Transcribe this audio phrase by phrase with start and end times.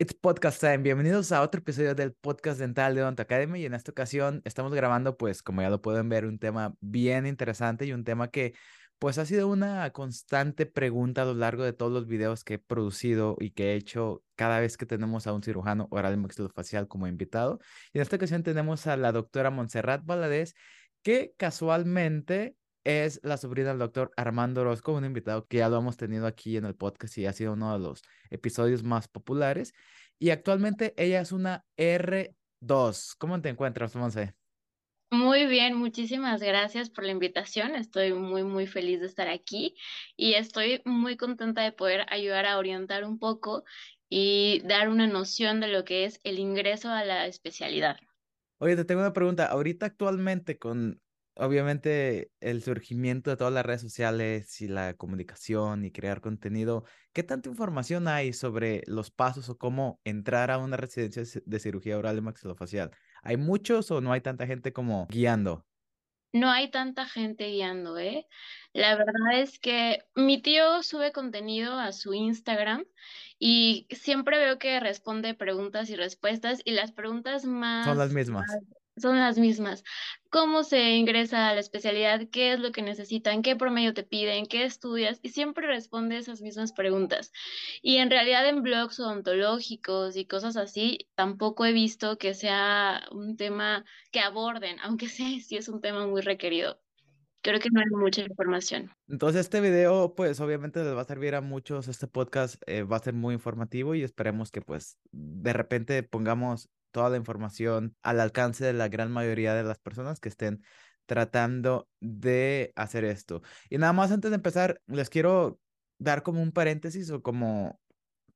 [0.00, 0.78] It's podcast time.
[0.78, 4.72] Bienvenidos a otro episodio del podcast dental de Odonto Academy y en esta ocasión estamos
[4.72, 8.54] grabando, pues como ya lo pueden ver, un tema bien interesante y un tema que
[8.98, 12.58] pues ha sido una constante pregunta a lo largo de todos los videos que he
[12.58, 17.06] producido y que he hecho cada vez que tenemos a un cirujano oral maxilofacial como
[17.06, 17.58] invitado.
[17.92, 20.54] Y en esta ocasión tenemos a la doctora Montserrat Valadez,
[21.02, 25.96] que casualmente es la sobrina del doctor Armando Orozco, un invitado que ya lo hemos
[25.96, 29.74] tenido aquí en el podcast y ha sido uno de los episodios más populares.
[30.18, 33.14] Y actualmente ella es una R2.
[33.18, 34.34] ¿Cómo te encuentras, Monse?
[35.12, 37.74] Muy bien, muchísimas gracias por la invitación.
[37.74, 39.74] Estoy muy, muy feliz de estar aquí
[40.16, 43.64] y estoy muy contenta de poder ayudar a orientar un poco
[44.08, 47.96] y dar una noción de lo que es el ingreso a la especialidad.
[48.58, 49.46] Oye, te tengo una pregunta.
[49.46, 51.00] Ahorita actualmente con
[51.40, 57.22] obviamente el surgimiento de todas las redes sociales y la comunicación y crear contenido, ¿qué
[57.22, 62.18] tanta información hay sobre los pasos o cómo entrar a una residencia de cirugía oral
[62.18, 62.90] y maxilofacial?
[63.22, 65.66] ¿Hay muchos o no hay tanta gente como guiando?
[66.32, 68.28] No hay tanta gente guiando, ¿eh?
[68.72, 72.84] La verdad es que mi tío sube contenido a su Instagram
[73.38, 77.84] y siempre veo que responde preguntas y respuestas y las preguntas más...
[77.84, 78.46] Son las mismas
[79.00, 79.82] son las mismas.
[80.30, 82.28] ¿Cómo se ingresa a la especialidad?
[82.30, 83.42] ¿Qué es lo que necesitan?
[83.42, 84.46] ¿Qué promedio te piden?
[84.46, 85.18] ¿Qué estudias?
[85.22, 87.32] Y siempre responde esas mismas preguntas.
[87.82, 93.36] Y en realidad en blogs odontológicos y cosas así, tampoco he visto que sea un
[93.36, 96.80] tema que aborden, aunque sé si es un tema muy requerido.
[97.42, 98.90] Creo que no hay mucha información.
[99.08, 101.88] Entonces este video, pues obviamente les va a servir a muchos.
[101.88, 106.68] Este podcast eh, va a ser muy informativo y esperemos que pues de repente pongamos
[106.90, 110.62] toda la información al alcance de la gran mayoría de las personas que estén
[111.06, 113.42] tratando de hacer esto.
[113.68, 115.58] Y nada más antes de empezar, les quiero
[115.98, 117.80] dar como un paréntesis o como,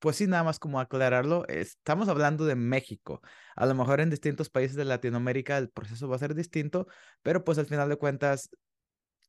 [0.00, 1.46] pues sí, nada más como aclararlo.
[1.48, 3.20] Estamos hablando de México.
[3.56, 6.86] A lo mejor en distintos países de Latinoamérica el proceso va a ser distinto,
[7.22, 8.50] pero pues al final de cuentas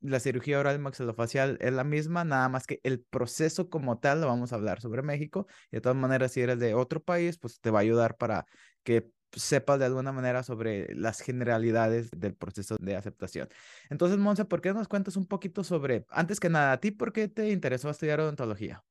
[0.02, 4.28] la cirugía oral maxilofacial es la misma, nada más que el proceso como tal lo
[4.28, 5.47] vamos a hablar sobre México.
[5.72, 8.46] Y de todas maneras, si eres de otro país, pues te va a ayudar para
[8.84, 13.50] que sepas de alguna manera sobre las generalidades del proceso de aceptación.
[13.90, 17.13] Entonces, Monse, ¿por qué nos cuentas un poquito sobre, antes que nada, a ti, por
[17.13, 18.84] qué te interesó estudiar odontología?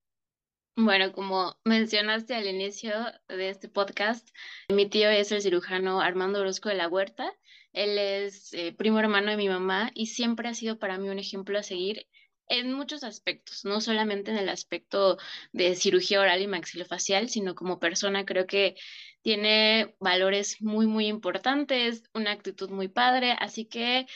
[0.77, 2.93] Bueno, como mencionaste al inicio
[3.29, 4.29] de este podcast,
[4.69, 7.33] mi tío es el cirujano Armando Orozco de la Huerta.
[7.73, 11.21] Él es eh, primo hermano de mi mamá y siempre ha sido para mí un
[11.21, 12.09] ejemplo a seguir
[12.49, 15.17] en muchos aspectos, no solamente en el aspecto
[15.53, 18.77] de cirugía oral y maxilofacial, sino como persona creo que
[19.25, 24.07] tiene valores muy, muy importantes, una actitud muy padre, así que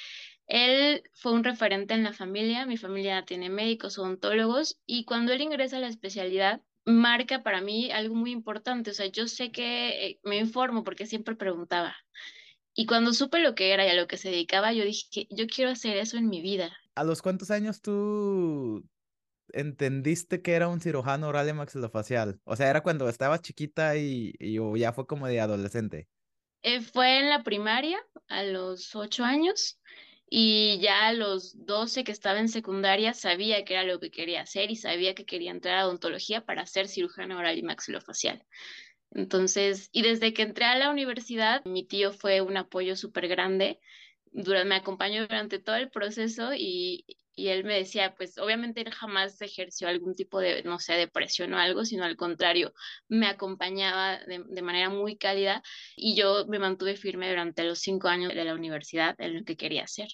[0.46, 5.40] él fue un referente en la familia, mi familia tiene médicos, odontólogos, y cuando él
[5.40, 10.06] ingresa a la especialidad, marca para mí algo muy importante, o sea, yo sé que
[10.06, 11.96] eh, me informo porque siempre preguntaba.
[12.74, 15.46] Y cuando supe lo que era y a lo que se dedicaba, yo dije, yo
[15.46, 16.70] quiero hacer eso en mi vida.
[16.94, 18.84] ¿A los cuántos años tú
[19.52, 22.40] entendiste que era un cirujano oral y maxilofacial?
[22.44, 24.34] O sea, ¿era cuando estabas chiquita y,
[24.76, 26.08] ya fue como de adolescente?
[26.62, 27.98] Eh, fue en la primaria,
[28.28, 29.78] a los ocho años,
[30.28, 34.42] y ya a los doce que estaba en secundaria sabía que era lo que quería
[34.42, 38.44] hacer y sabía que quería entrar a odontología para ser cirujano oral y maxilofacial.
[39.10, 43.80] Entonces, y desde que entré a la universidad, mi tío fue un apoyo súper grande
[44.32, 47.04] me acompañó durante todo el proceso y,
[47.38, 51.54] y él me decía, pues obviamente él jamás ejerció algún tipo de, no sé, depresión
[51.54, 52.72] o algo, sino al contrario,
[53.06, 55.62] me acompañaba de, de, manera muy cálida
[55.94, 59.56] y yo me mantuve firme durante los cinco años de la universidad en lo que
[59.56, 60.08] quería hacer.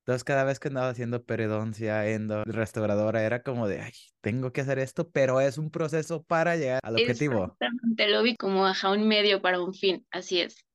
[0.00, 4.60] Entonces, cada vez que andaba haciendo periodoncia, endo, restauradora, era como de, ay, tengo que
[4.60, 7.44] hacer esto, pero es un proceso para llegar al objetivo.
[7.44, 10.65] Exactamente, lo vi como a un medio para un fin, así es.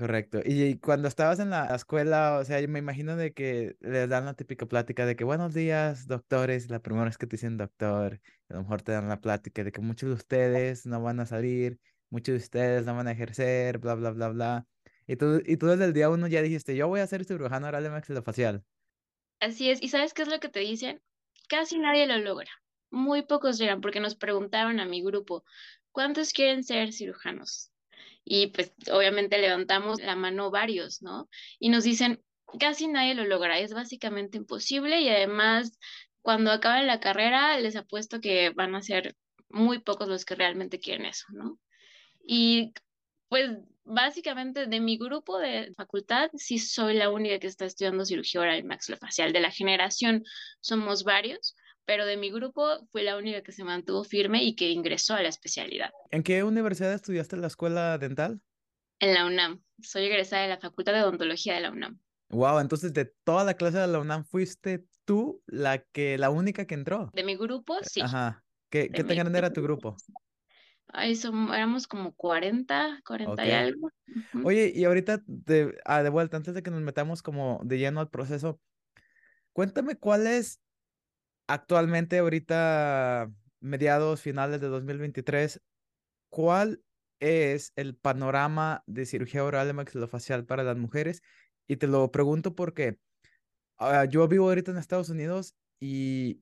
[0.00, 0.40] Correcto.
[0.42, 4.24] Y, cuando estabas en la escuela, o sea, yo me imagino de que les dan
[4.24, 8.18] la típica plática de que buenos días, doctores, la primera vez que te dicen doctor,
[8.48, 11.26] a lo mejor te dan la plática de que muchos de ustedes no van a
[11.26, 11.78] salir,
[12.08, 14.66] muchos de ustedes no van a ejercer, bla, bla, bla, bla.
[15.06, 17.68] Y tú, y tú desde el día uno ya dijiste, yo voy a ser cirujano
[17.68, 18.64] oral maxilofacial.
[19.38, 19.82] Así es.
[19.82, 21.02] ¿Y sabes qué es lo que te dicen?
[21.46, 22.50] Casi nadie lo logra.
[22.90, 25.44] Muy pocos llegan porque nos preguntaron a mi grupo,
[25.92, 27.70] ¿cuántos quieren ser cirujanos?
[28.24, 31.28] Y pues obviamente levantamos la mano varios, ¿no?
[31.58, 32.22] Y nos dicen,
[32.58, 35.78] casi nadie lo logra, es básicamente imposible y además
[36.22, 39.16] cuando acaben la carrera les apuesto que van a ser
[39.48, 41.58] muy pocos los que realmente quieren eso, ¿no?
[42.24, 42.72] Y
[43.28, 43.50] pues
[43.84, 48.58] básicamente de mi grupo de facultad sí soy la única que está estudiando cirugía oral
[48.58, 49.32] y maxilofacial.
[49.32, 50.24] De la generación
[50.60, 51.56] somos varios,
[51.90, 55.22] pero de mi grupo fui la única que se mantuvo firme y que ingresó a
[55.22, 55.90] la especialidad.
[56.12, 58.40] ¿En qué universidad estudiaste la escuela dental?
[59.00, 59.60] En la UNAM.
[59.82, 61.98] Soy egresada de la Facultad de Odontología de la UNAM.
[62.28, 66.64] Wow, entonces de toda la clase de la UNAM fuiste tú la que, la única
[66.64, 67.10] que entró.
[67.12, 68.02] De mi grupo, sí.
[68.02, 68.44] Ajá.
[68.68, 69.96] ¿Qué, qué tan grande era tu grupo?
[70.86, 73.90] Ay, son, éramos como 40, 40 y algo.
[74.44, 77.98] Oye, y ahorita de, ah, de vuelta, antes de que nos metamos como de lleno
[77.98, 78.60] al proceso,
[79.52, 80.60] cuéntame cuál es
[81.50, 83.30] actualmente, ahorita,
[83.60, 85.60] mediados, finales de 2023,
[86.28, 86.82] cuál
[87.18, 91.22] es el panorama de cirugía oral y maxilofacial para las mujeres.
[91.66, 92.98] Y te lo pregunto porque
[93.80, 96.40] uh, yo vivo ahorita en Estados Unidos y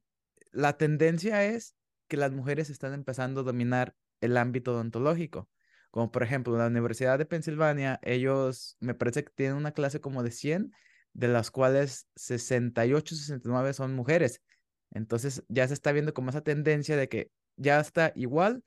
[0.53, 1.75] la tendencia es
[2.07, 5.49] que las mujeres están empezando a dominar el ámbito odontológico.
[5.91, 10.23] Como por ejemplo, la Universidad de Pensilvania, ellos me parece que tienen una clase como
[10.23, 10.73] de 100,
[11.15, 14.43] de las cuales 68, 69 son mujeres.
[14.91, 18.63] Entonces ya se está viendo como esa tendencia de que ya está igual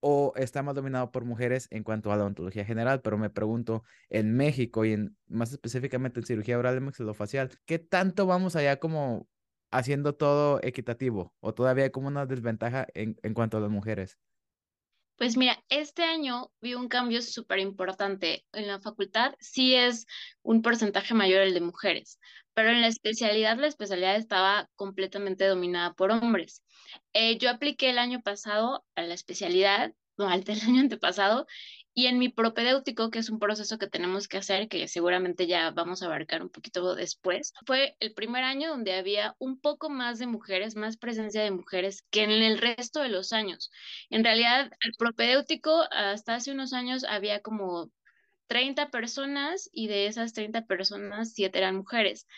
[0.00, 3.82] o está más dominado por mujeres en cuanto a la odontología general, pero me pregunto,
[4.08, 8.78] en México y en, más específicamente en cirugía oral y maxilofacial, ¿qué tanto vamos allá
[8.78, 9.28] como
[9.70, 14.18] haciendo todo equitativo o todavía como una desventaja en, en cuanto a las mujeres?
[15.18, 18.46] Pues mira, este año vi un cambio súper importante.
[18.52, 20.06] En la facultad sí es
[20.42, 22.20] un porcentaje mayor el de mujeres,
[22.54, 26.62] pero en la especialidad, la especialidad estaba completamente dominada por hombres.
[27.14, 31.46] Eh, yo apliqué el año pasado a la especialidad, no, al del año antepasado,
[31.98, 35.72] y en mi propedéutico, que es un proceso que tenemos que hacer, que seguramente ya
[35.72, 40.20] vamos a abarcar un poquito después, fue el primer año donde había un poco más
[40.20, 43.72] de mujeres, más presencia de mujeres que en el resto de los años.
[44.10, 47.90] En realidad, el propedéutico hasta hace unos años había como
[48.46, 52.28] 30 personas y de esas 30 personas, 7 eran mujeres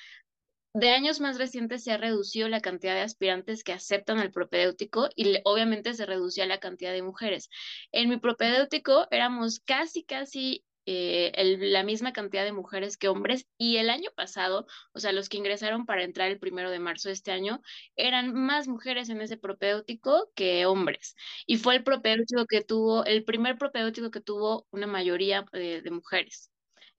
[0.74, 5.08] de años más recientes se ha reducido la cantidad de aspirantes que aceptan el propedéutico
[5.16, 7.50] y obviamente se reducía la cantidad de mujeres.
[7.92, 13.76] En mi propedéutico éramos casi, casi eh, la misma cantidad de mujeres que hombres y
[13.76, 17.14] el año pasado, o sea, los que ingresaron para entrar el primero de marzo de
[17.14, 17.60] este año,
[17.96, 21.16] eran más mujeres en ese propedéutico que hombres.
[21.46, 26.49] Y fue el propedéutico que tuvo, el primer propedéutico que tuvo una mayoría de mujeres.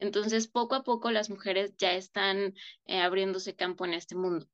[0.01, 2.53] Entonces, poco a poco las mujeres ya están
[2.85, 4.47] eh, abriéndose campo en este mundo.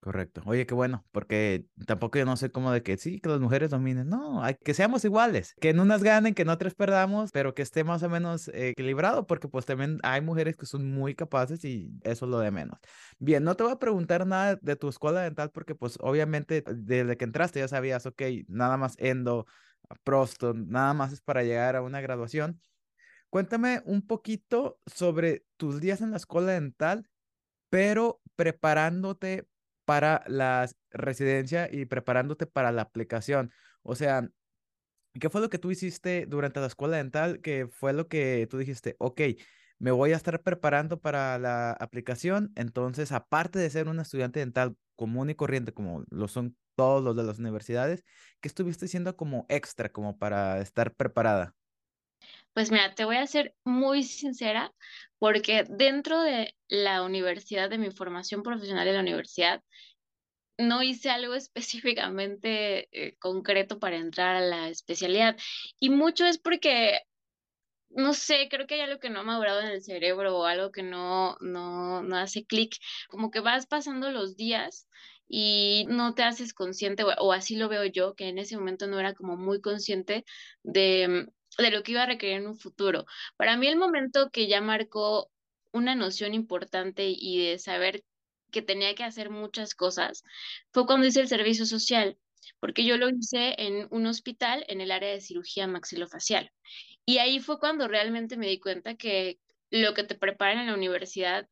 [0.00, 0.42] Correcto.
[0.44, 3.70] Oye, qué bueno, porque tampoco yo no sé cómo de que sí, que las mujeres
[3.70, 4.06] dominen.
[4.06, 7.62] No, hay que seamos iguales, que en unas ganen, que en otras perdamos, pero que
[7.62, 11.90] esté más o menos equilibrado, porque pues también hay mujeres que son muy capaces y
[12.02, 12.78] eso es lo de menos.
[13.18, 17.16] Bien, no te voy a preguntar nada de tu escuela dental, porque pues obviamente desde
[17.16, 19.46] que entraste ya sabías, ok, nada más endo,
[20.02, 22.60] prosto, nada más es para llegar a una graduación.
[23.34, 27.10] Cuéntame un poquito sobre tus días en la escuela dental,
[27.68, 29.48] pero preparándote
[29.84, 33.50] para la residencia y preparándote para la aplicación.
[33.82, 34.30] O sea,
[35.18, 37.40] ¿qué fue lo que tú hiciste durante la escuela dental?
[37.40, 38.94] ¿Qué fue lo que tú dijiste?
[39.00, 39.20] Ok,
[39.80, 42.52] me voy a estar preparando para la aplicación.
[42.54, 47.16] Entonces, aparte de ser un estudiante dental común y corriente, como lo son todos los
[47.16, 48.04] de las universidades,
[48.40, 51.56] ¿qué estuviste haciendo como extra, como para estar preparada?
[52.52, 54.72] Pues mira, te voy a ser muy sincera
[55.18, 59.62] porque dentro de la universidad, de mi formación profesional en la universidad,
[60.58, 65.36] no hice algo específicamente eh, concreto para entrar a la especialidad.
[65.80, 67.00] Y mucho es porque,
[67.90, 70.70] no sé, creo que hay algo que no ha madurado en el cerebro o algo
[70.70, 72.76] que no, no, no hace clic.
[73.08, 74.88] Como que vas pasando los días
[75.28, 79.00] y no te haces consciente, o así lo veo yo, que en ese momento no
[79.00, 80.24] era como muy consciente
[80.62, 83.06] de de lo que iba a requerir en un futuro.
[83.36, 85.30] Para mí el momento que ya marcó
[85.72, 88.04] una noción importante y de saber
[88.50, 90.22] que tenía que hacer muchas cosas
[90.70, 92.16] fue cuando hice el servicio social,
[92.60, 96.52] porque yo lo hice en un hospital en el área de cirugía maxilofacial.
[97.04, 99.38] Y ahí fue cuando realmente me di cuenta que
[99.70, 101.48] lo que te preparan en la universidad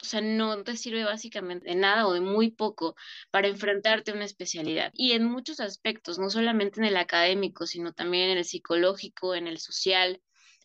[0.00, 2.94] o sea, no te sirve básicamente de nada o de muy poco
[3.30, 4.92] para enfrentarte a una especialidad.
[4.94, 9.48] Y en muchos aspectos, no solamente en el académico, sino también en el psicológico, en
[9.48, 10.20] el social.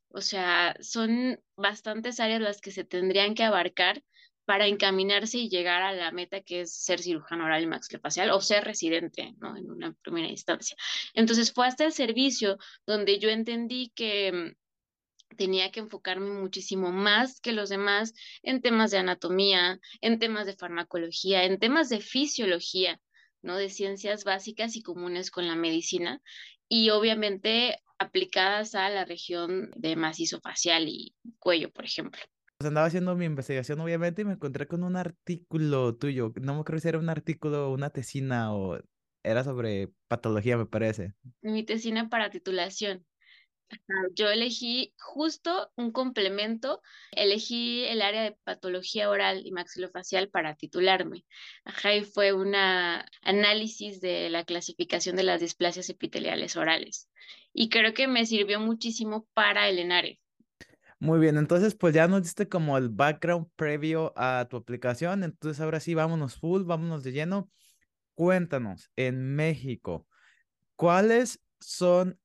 [0.10, 4.04] O sea, son bastantes áreas las que se tendrían que abarcar
[4.46, 8.42] para encaminarse y llegar a la meta que es ser cirujano oral y maxilofacial o
[8.42, 9.56] ser residente, ¿no?
[9.56, 10.76] En una primera instancia.
[11.14, 14.56] Entonces fue hasta el servicio donde yo entendí que
[15.36, 18.14] tenía que enfocarme muchísimo más que los demás
[18.44, 23.00] en temas de anatomía, en temas de farmacología, en temas de fisiología,
[23.42, 23.58] ¿no?
[23.58, 26.22] De ciencias básicas y comunes con la medicina
[26.70, 32.22] y obviamente aplicadas a la región de macizo facial y cuello, por ejemplo.
[32.58, 36.64] pues andaba haciendo mi investigación obviamente y me encontré con un artículo tuyo, no me
[36.64, 38.80] creo si era un artículo, una tesina o
[39.24, 41.14] era sobre patología, me parece.
[41.42, 43.06] Mi tesina para titulación.
[44.16, 51.26] Yo elegí justo un complemento, elegí el área de patología oral y maxilofacial para titularme.
[51.64, 52.54] Ajá, y fue un
[53.22, 57.10] análisis de la clasificación de las displasias epiteliales orales.
[57.54, 60.20] Y creo que me sirvió muchísimo para el ENARE.
[61.00, 65.60] Muy bien, entonces pues ya nos diste como el background previo a tu aplicación, entonces
[65.60, 67.52] ahora sí, vámonos full, vámonos de lleno.
[68.16, 70.08] Cuéntanos, en México,
[70.78, 72.20] ¿cuáles son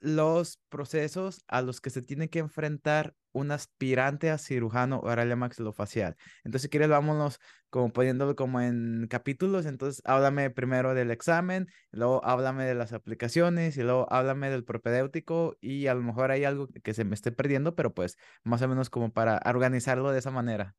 [0.00, 5.36] los procesos a los que se tiene que enfrentar un aspirante a cirujano oral y
[5.36, 6.16] maxilofacial.
[6.44, 7.38] Entonces, si quieres, vámonos
[7.70, 9.66] como poniéndolo como en capítulos.
[9.66, 15.56] Entonces, háblame primero del examen, luego háblame de las aplicaciones y luego háblame del propedéutico
[15.60, 18.68] y a lo mejor hay algo que se me esté perdiendo, pero pues más o
[18.68, 20.74] menos como para organizarlo de esa manera.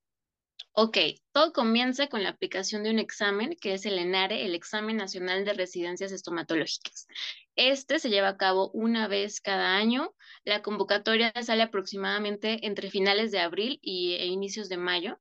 [0.73, 0.97] Ok,
[1.33, 5.43] todo comienza con la aplicación de un examen que es el ENARE, el Examen Nacional
[5.43, 7.07] de Residencias Estomatológicas.
[7.55, 10.15] Este se lleva a cabo una vez cada año.
[10.45, 15.19] La convocatoria sale aproximadamente entre finales de abril y, e inicios de mayo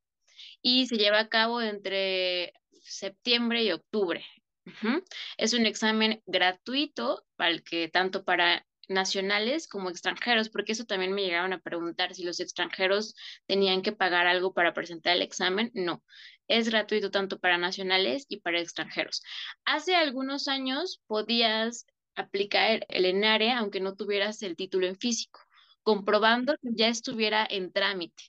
[0.62, 2.52] y se lleva a cabo entre
[2.82, 4.24] septiembre y octubre.
[5.38, 11.12] Es un examen gratuito para el que tanto para nacionales como extranjeros, porque eso también
[11.12, 13.14] me llegaron a preguntar si los extranjeros
[13.46, 15.70] tenían que pagar algo para presentar el examen.
[15.74, 16.02] No,
[16.48, 19.22] es gratuito tanto para nacionales y para extranjeros.
[19.64, 25.40] Hace algunos años podías aplicar el ENARE aunque no tuvieras el título en físico,
[25.82, 28.24] comprobando que ya estuviera en trámite.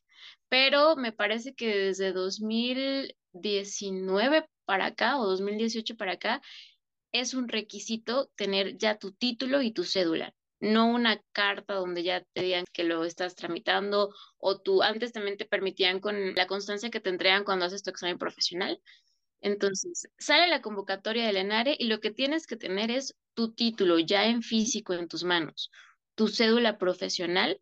[0.50, 6.42] Pero me parece que desde 2019 para acá o 2018 para acá
[7.12, 12.24] es un requisito tener ya tu título y tu cédula no una carta donde ya
[12.34, 16.90] te digan que lo estás tramitando o tú antes también te permitían con la constancia
[16.90, 18.82] que te entregan cuando haces tu examen profesional.
[19.42, 23.98] Entonces, sale la convocatoria del ENARE y lo que tienes que tener es tu título
[24.00, 25.72] ya en físico en tus manos,
[26.16, 27.62] tu cédula profesional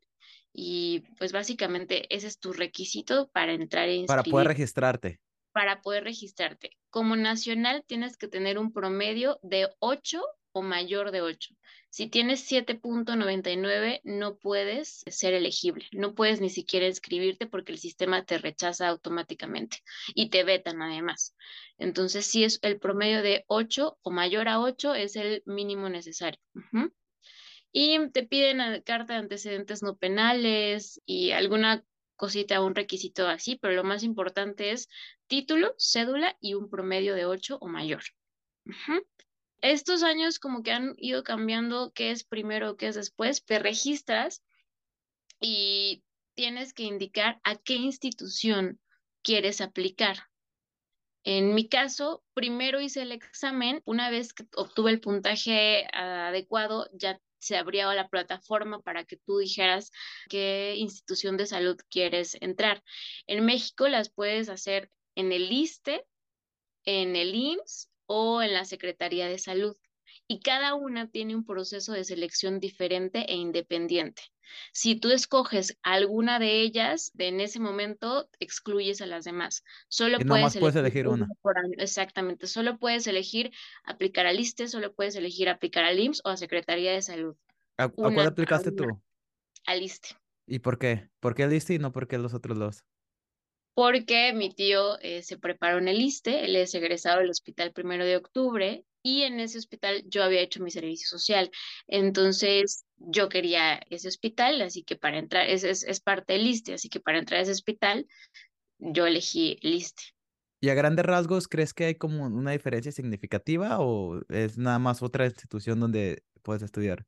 [0.52, 5.20] y pues básicamente ese es tu requisito para entrar e Para poder registrarte.
[5.52, 6.72] Para poder registrarte.
[6.90, 10.20] Como nacional tienes que tener un promedio de 8
[10.58, 11.56] o mayor de 8.
[11.90, 18.26] Si tienes 7.99 no puedes ser elegible, no puedes ni siquiera inscribirte porque el sistema
[18.26, 19.78] te rechaza automáticamente
[20.14, 21.36] y te vetan además.
[21.78, 26.40] Entonces, si es el promedio de 8 o mayor a 8 es el mínimo necesario.
[27.72, 31.84] Y te piden carta de antecedentes no penales y alguna
[32.16, 34.90] cosita, un requisito así, pero lo más importante es
[35.28, 38.02] título, cédula y un promedio de 8 o mayor.
[39.62, 44.44] Estos años como que han ido cambiando qué es primero, qué es después, te registras
[45.40, 46.04] y
[46.36, 48.80] tienes que indicar a qué institución
[49.24, 50.18] quieres aplicar.
[51.24, 57.20] En mi caso, primero hice el examen, una vez que obtuve el puntaje adecuado, ya
[57.40, 59.92] se abría la plataforma para que tú dijeras
[60.30, 62.84] qué institución de salud quieres entrar.
[63.26, 66.06] En México las puedes hacer en el ISTE,
[66.86, 69.78] en el IMSS o en la Secretaría de Salud.
[70.28, 74.24] Y cada una tiene un proceso de selección diferente e independiente.
[74.72, 79.64] Si tú escoges alguna de ellas, en ese momento excluyes a las demás.
[79.90, 81.28] Solo puedes, elegir, una.
[81.78, 83.52] Exactamente, solo puedes elegir
[83.84, 87.36] aplicar al ISTE, solo puedes elegir aplicar al IMSS o a Secretaría de Salud.
[87.78, 88.86] ¿A, cuál aplicaste tú?
[89.66, 90.10] Al ISTE.
[90.48, 91.10] ¿Y por qué?
[91.20, 92.84] ¿Por qué el ISTE y no por qué los otros dos?
[93.78, 98.06] Porque mi tío eh, se preparó en el ISTE, él es egresado del hospital primero
[98.06, 101.52] de octubre y en ese hospital yo había hecho mi servicio social.
[101.86, 106.90] Entonces yo quería ese hospital, así que para entrar, es, es, parte del ISTE, así
[106.90, 108.08] que para entrar a ese hospital
[108.80, 110.06] yo elegí el ISTE.
[110.60, 115.04] ¿Y a grandes rasgos crees que hay como una diferencia significativa o es nada más
[115.04, 117.06] otra institución donde puedes estudiar?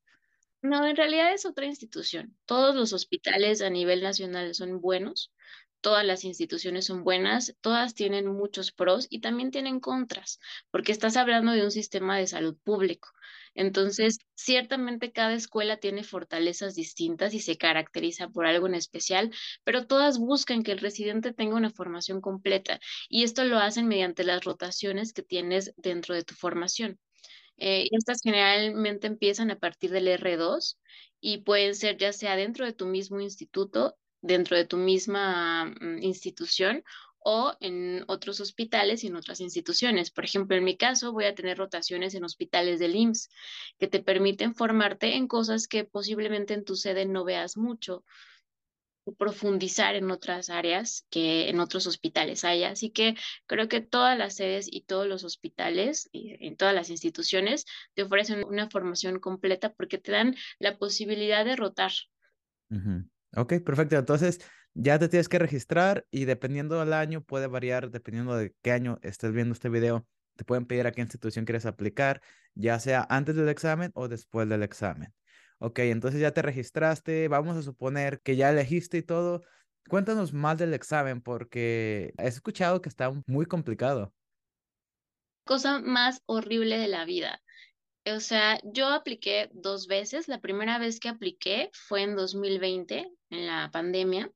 [0.62, 2.38] No, en realidad es otra institución.
[2.46, 5.34] Todos los hospitales a nivel nacional son buenos
[5.82, 10.40] todas las instituciones son buenas, todas tienen muchos pros y también tienen contras,
[10.72, 13.10] porque estás hablando de un sistema de salud público.
[13.56, 19.32] Entonces, ciertamente cada escuela tiene fortalezas distintas y se caracteriza por algo en especial,
[19.64, 24.24] pero todas buscan que el residente tenga una formación completa y esto lo hacen mediante
[24.24, 27.00] las rotaciones que tienes dentro de tu formación.
[27.58, 30.78] Eh, estas generalmente empiezan a partir del R2
[31.20, 36.04] y pueden ser ya sea dentro de tu mismo instituto dentro de tu misma mm,
[36.04, 36.84] institución
[37.20, 40.12] o en otros hospitales y en otras instituciones.
[40.12, 43.30] Por ejemplo, en mi caso voy a tener rotaciones en hospitales del IMSS
[43.78, 48.04] que te permiten formarte en cosas que posiblemente en tu sede no veas mucho.
[49.18, 52.70] profundizar en otras áreas que en otros hospitales haya.
[52.70, 53.16] Así que
[53.48, 58.04] creo que todas las sedes y todos los hospitales y en todas las instituciones te
[58.04, 61.92] ofrecen una formación completa porque te dan la posibilidad de rotar.
[63.36, 63.96] Ok, perfecto.
[63.96, 64.40] Entonces
[64.74, 69.00] ya te tienes que registrar y dependiendo del año puede variar, dependiendo de qué año
[69.02, 72.22] estés viendo este video, te pueden pedir a qué institución quieres aplicar,
[72.56, 75.14] ya sea antes del examen o después del examen.
[75.60, 79.42] Ok, entonces ya te registraste, vamos a suponer que ya elegiste y todo.
[79.90, 84.14] Cuéntanos más del examen porque he escuchado que está muy complicado.
[85.44, 87.42] Cosa más horrible de la vida.
[88.06, 90.28] O sea, yo apliqué dos veces.
[90.28, 94.32] La primera vez que apliqué fue en 2020, en la pandemia.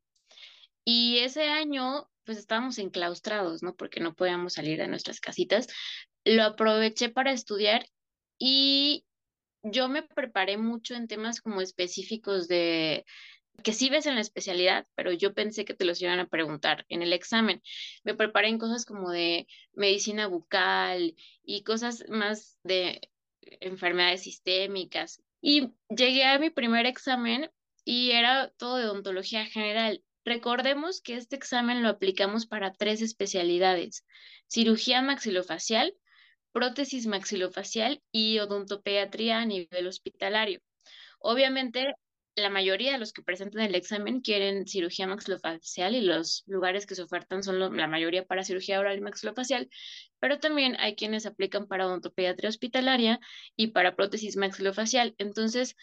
[0.86, 3.76] Y ese año, pues estábamos enclaustrados, ¿no?
[3.76, 5.68] Porque no podíamos salir de nuestras casitas.
[6.26, 7.86] Lo aproveché para estudiar
[8.38, 9.06] y
[9.64, 13.06] yo me preparé mucho en temas como específicos de
[13.62, 16.86] que sí ves en la especialidad, pero yo pensé que te los iban a preguntar
[16.90, 17.62] en el examen.
[18.04, 23.10] Me preparé en cosas como de medicina bucal y cosas más de
[23.62, 25.22] enfermedades sistémicas.
[25.40, 27.50] Y llegué a mi primer examen
[27.86, 30.04] y era todo de odontología general.
[30.26, 34.06] Recordemos que este examen lo aplicamos para tres especialidades,
[34.48, 35.94] cirugía maxilofacial,
[36.54, 40.62] prótesis maxilofacial y odontopediatría a nivel hospitalario.
[41.20, 41.96] Obviamente,
[42.36, 46.96] la mayoría de los que presentan el examen quieren cirugía maxilofacial y los lugares que
[46.96, 49.70] se ofertan son la mayoría para cirugía oral y maxilofacial,
[50.20, 53.20] pero también hay quienes aplican para odontopediatría hospitalaria
[53.56, 55.14] y para prótesis maxilofacial.
[55.18, 55.76] Entonces,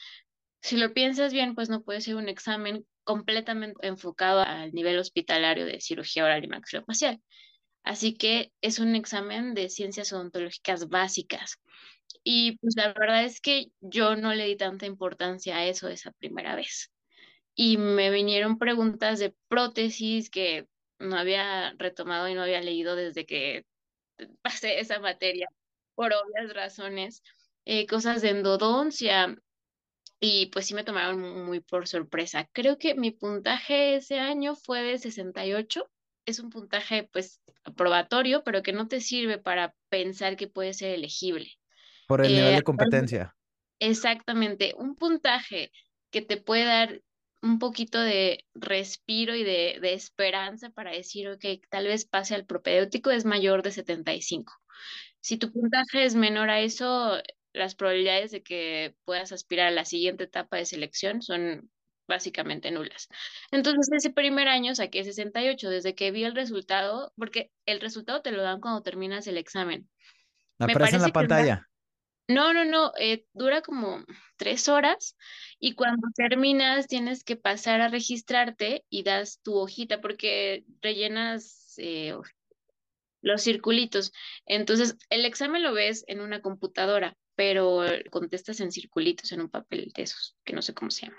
[0.60, 5.64] si lo piensas bien, pues no puede ser un examen completamente enfocado al nivel hospitalario
[5.66, 7.20] de cirugía oral y maxilofacial.
[7.82, 11.58] Así que es un examen de ciencias odontológicas básicas.
[12.22, 16.12] Y pues la verdad es que yo no le di tanta importancia a eso esa
[16.12, 16.92] primera vez.
[17.54, 23.26] Y me vinieron preguntas de prótesis que no había retomado y no había leído desde
[23.26, 23.64] que
[24.42, 25.48] pasé esa materia,
[25.94, 27.22] por obvias razones.
[27.64, 29.36] Eh, cosas de endodoncia,
[30.20, 32.48] y pues sí me tomaron muy por sorpresa.
[32.52, 35.90] Creo que mi puntaje ese año fue de 68.
[36.26, 40.94] Es un puntaje pues aprobatorio, pero que no te sirve para pensar que puede ser
[40.94, 41.50] elegible.
[42.06, 43.34] Por el nivel eh, de competencia.
[43.78, 45.72] Exactamente, un puntaje
[46.10, 47.00] que te puede dar
[47.40, 52.44] un poquito de respiro y de, de esperanza para decir, ok, tal vez pase al
[52.44, 54.52] propedéutico es mayor de 75.
[55.20, 57.18] Si tu puntaje es menor a eso,
[57.52, 61.70] las probabilidades de que puedas aspirar a la siguiente etapa de selección son
[62.06, 63.08] básicamente nulas.
[63.52, 68.32] Entonces, ese primer año saqué 68, desde que vi el resultado, porque el resultado te
[68.32, 69.88] lo dan cuando terminas el examen.
[70.58, 71.70] Aparece en la pantalla.
[72.28, 74.04] No, no, no, eh, dura como
[74.36, 75.16] tres horas
[75.58, 82.14] y cuando terminas tienes que pasar a registrarte y das tu hojita porque rellenas eh,
[83.20, 84.12] los circulitos.
[84.46, 89.90] Entonces, el examen lo ves en una computadora, pero contestas en circulitos, en un papel
[89.96, 91.16] de esos, que no sé cómo se llama.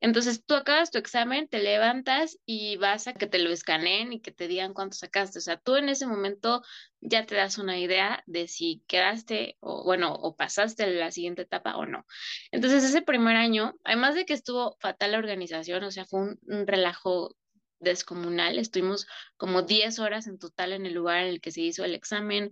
[0.00, 4.22] Entonces tú acabas tu examen, te levantas y vas a que te lo escaneen y
[4.22, 5.40] que te digan cuánto sacaste.
[5.40, 6.62] O sea, tú en ese momento
[7.02, 11.76] ya te das una idea de si quedaste o bueno, o pasaste la siguiente etapa
[11.76, 12.06] o no.
[12.50, 16.40] Entonces ese primer año, además de que estuvo fatal la organización, o sea, fue un,
[16.46, 17.36] un relajo
[17.82, 18.58] descomunal.
[18.58, 21.94] Estuvimos como 10 horas en total en el lugar en el que se hizo el
[21.94, 22.50] examen.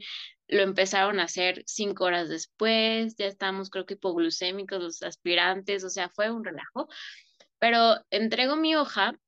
[0.48, 3.16] Lo empezaron a hacer cinco horas después.
[3.16, 5.84] Ya estábamos, creo que hipoglucémicos, los aspirantes.
[5.84, 6.88] O sea, fue un relajo.
[7.58, 9.18] Pero entrego mi hoja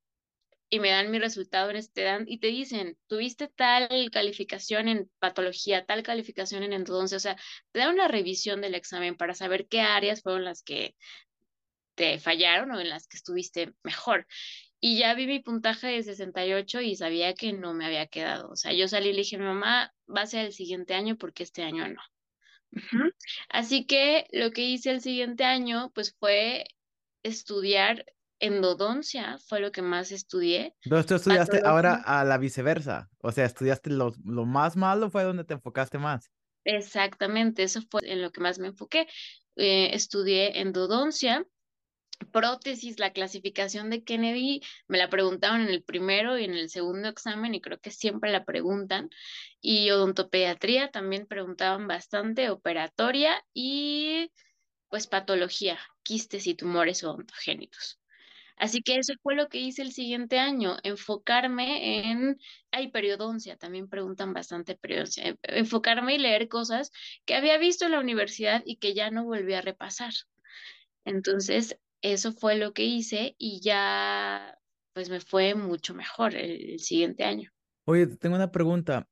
[0.72, 5.10] y me dan mi resultado en este dan y te dicen, tuviste tal calificación en
[5.18, 7.36] patología, tal calificación en endodoncia, o sea,
[7.72, 10.96] te dan una revisión del examen para saber qué áreas fueron las que
[11.94, 14.26] te fallaron o en las que estuviste mejor.
[14.84, 18.50] Y ya vi mi puntaje de 68 y sabía que no me había quedado.
[18.50, 21.44] O sea, yo salí y le dije, mamá, va a ser el siguiente año porque
[21.44, 22.00] este año no.
[23.48, 26.64] Así que lo que hice el siguiente año, pues fue
[27.22, 28.04] estudiar
[28.40, 30.74] endodoncia, fue lo que más estudié.
[30.82, 35.22] Entonces tú estudiaste ahora a la viceversa, o sea, estudiaste lo, lo más malo, fue
[35.22, 36.32] donde te enfocaste más.
[36.64, 39.06] Exactamente, eso fue en lo que más me enfoqué.
[39.54, 41.46] Eh, estudié endodoncia
[42.26, 47.08] prótesis, la clasificación de Kennedy, me la preguntaron en el primero y en el segundo
[47.08, 49.10] examen y creo que siempre la preguntan.
[49.60, 54.30] Y odontopediatría también preguntaban bastante, operatoria y
[54.88, 57.98] pues patología, quistes y tumores odontogénitos.
[58.56, 62.38] Así que eso fue lo que hice el siguiente año, enfocarme en,
[62.70, 66.92] hay periodoncia, también preguntan bastante periodoncia, enfocarme y leer cosas
[67.24, 70.12] que había visto en la universidad y que ya no volví a repasar.
[71.04, 74.58] Entonces, eso fue lo que hice y ya
[74.92, 77.50] pues me fue mucho mejor el, el siguiente año.
[77.86, 79.08] Oye, tengo una pregunta.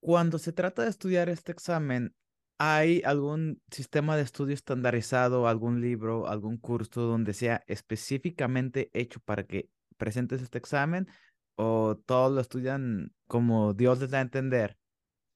[0.00, 2.14] Cuando se trata de estudiar este examen,
[2.58, 9.46] ¿hay algún sistema de estudio estandarizado, algún libro, algún curso donde sea específicamente hecho para
[9.46, 11.08] que presentes este examen
[11.56, 14.76] o todos lo estudian como Dios les da a entender?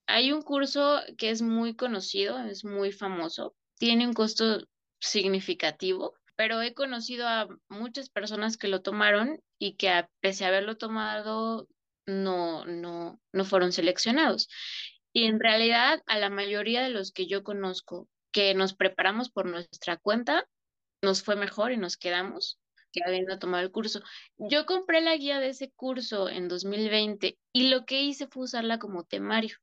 [0.06, 4.66] Hay un curso que es muy conocido, es muy famoso, tiene un costo
[5.00, 10.48] significativo, pero he conocido a muchas personas que lo tomaron y que a pese a
[10.48, 11.68] haberlo tomado
[12.05, 14.48] no, no, no fueron seleccionados.
[15.12, 19.46] Y en realidad a la mayoría de los que yo conozco que nos preparamos por
[19.46, 20.44] nuestra cuenta,
[21.00, 22.59] nos fue mejor y nos quedamos
[22.90, 24.02] que habiendo tomado el curso.
[24.37, 28.81] Yo compré la guía de ese curso en 2020 y lo que hice fue usarla
[28.81, 29.59] como temario.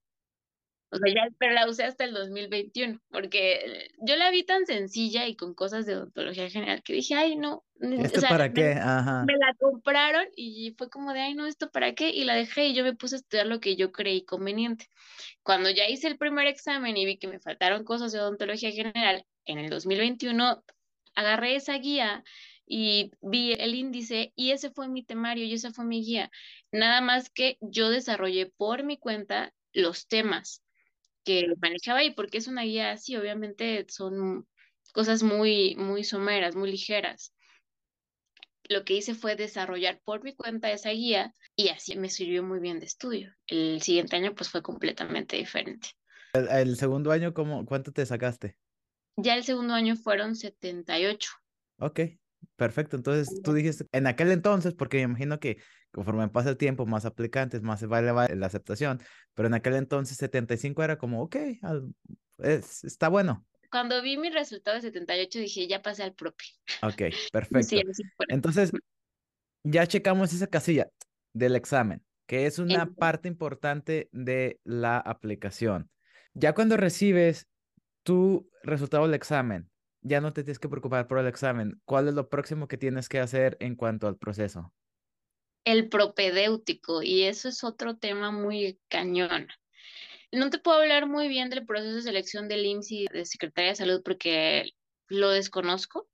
[0.91, 5.28] O sea, ya, pero la usé hasta el 2021, porque yo la vi tan sencilla
[5.28, 7.63] y con cosas de odontología general que dije, ay, no.
[7.80, 8.71] ¿Esto para qué?
[8.73, 9.23] Ajá.
[9.25, 12.10] Me la compraron y fue como de, ay, no, ¿esto para qué?
[12.10, 14.89] Y la dejé y yo me puse a estudiar lo que yo creí conveniente.
[15.43, 19.23] Cuando ya hice el primer examen y vi que me faltaron cosas de odontología general,
[19.45, 20.63] en el 2021
[21.13, 22.23] agarré esa guía
[22.65, 26.32] y vi el índice y ese fue mi temario y esa fue mi guía.
[26.71, 30.63] Nada más que yo desarrollé por mi cuenta los temas
[31.30, 34.48] que manejaba y porque es una guía así, obviamente son
[34.94, 37.36] cosas muy, muy someras, muy ligeras.
[38.68, 42.60] Lo que hice fue desarrollar por mi cuenta esa guía y así me sirvió muy
[42.60, 43.32] bien de estudio.
[43.46, 45.89] El siguiente año pues fue completamente diferente.
[46.34, 48.58] El, segundo año, ¿cómo, ¿cuánto te sacaste?
[49.15, 51.30] Ya el segundo año fueron 78.
[51.78, 52.00] Ok,
[52.56, 52.95] perfecto.
[52.95, 55.58] Entonces tú dijiste, en aquel entonces, porque me imagino que
[55.91, 59.02] conforme pasa el tiempo, más aplicantes, más se va a elevar la aceptación,
[59.34, 61.36] pero en aquel entonces 75 era como, ok,
[62.39, 63.45] es, está bueno.
[63.71, 66.47] Cuando vi mi resultado de 78 dije, ya pasé al propio.
[66.82, 67.75] Ok, perfecto.
[68.28, 68.71] entonces,
[69.63, 70.89] ya checamos esa casilla
[71.34, 75.89] del examen, que es una parte importante de la aplicación.
[76.34, 77.47] Ya cuando recibes
[78.04, 79.69] tu resultado del examen,
[80.10, 81.82] ya no te tienes que preocupar por el examen.
[81.86, 84.74] ¿Cuál es lo próximo que tienes que hacer en cuanto al proceso?
[85.65, 89.48] el propedéutico y eso es otro tema muy cañón.
[90.32, 93.72] No te puedo hablar muy bien del proceso de selección del IMSS y de Secretaría
[93.72, 94.72] de Salud porque
[95.08, 96.08] lo desconozco,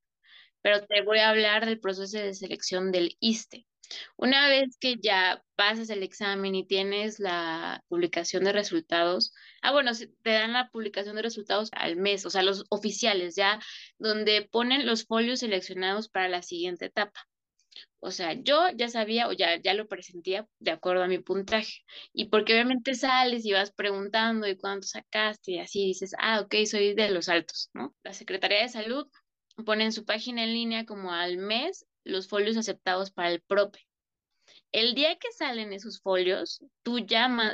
[0.62, 3.65] pero te voy a hablar del proceso de selección del ISTE.
[4.17, 9.91] Una vez que ya pasas el examen y tienes la publicación de resultados, ah, bueno,
[10.24, 13.60] te dan la publicación de resultados al mes, o sea, los oficiales, ya
[14.00, 17.28] donde ponen los folios seleccionados para la siguiente etapa.
[18.00, 21.84] O sea, yo ya sabía o ya, ya lo presentía de acuerdo a mi puntaje.
[22.13, 26.56] Y porque obviamente sales y vas preguntando y cuánto sacaste y así dices, ah, ok,
[26.65, 27.95] soy de los altos, ¿no?
[28.04, 29.08] La Secretaría de Salud
[29.65, 33.79] pone en su página en línea como al mes los folios aceptados para el PROPE.
[34.71, 37.53] El día que salen esos folios, tú llamas,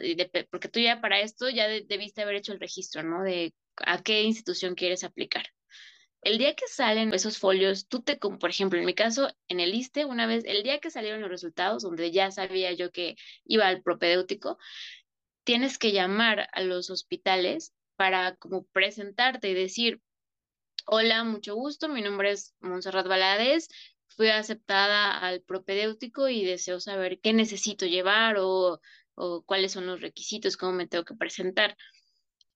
[0.49, 3.23] porque tú ya para esto ya debiste haber hecho el registro, ¿no?
[3.23, 5.45] De a qué institución quieres aplicar.
[6.23, 9.73] El día que salen esos folios, tú te, por ejemplo, en mi caso, en el
[9.73, 13.67] ISTE, una vez, el día que salieron los resultados, donde ya sabía yo que iba
[13.67, 14.59] al propedéutico,
[15.43, 19.99] tienes que llamar a los hospitales para como presentarte y decir,
[20.85, 23.67] hola, mucho gusto, mi nombre es Montserrat Valadez,
[24.15, 28.79] fui aceptada al propedéutico y deseo saber qué necesito llevar o,
[29.15, 31.75] o cuáles son los requisitos, cómo me tengo que presentar.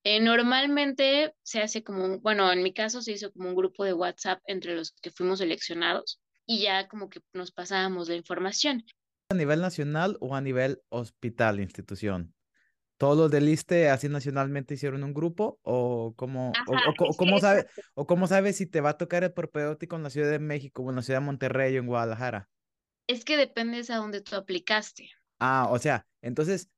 [0.04, 3.94] Eh, normalmente se hace como, bueno, en mi caso se hizo como un grupo de
[3.94, 8.86] WhatsApp entre los que fuimos seleccionados y ya como que nos pasábamos la información.
[9.32, 12.35] ¿A nivel nacional o a nivel hospital, institución?
[13.06, 15.60] ¿Todos los del ISTE así nacionalmente hicieron un grupo?
[15.62, 19.96] ¿O cómo, o, cómo sabe, o cómo sabes si te va a tocar el propedéutico
[19.96, 22.50] en la Ciudad de México o en la Ciudad de Monterrey o en Guadalajara?
[23.06, 25.12] Es que dependes a dónde tú aplicaste.
[25.38, 26.72] Ah, o sea, entonces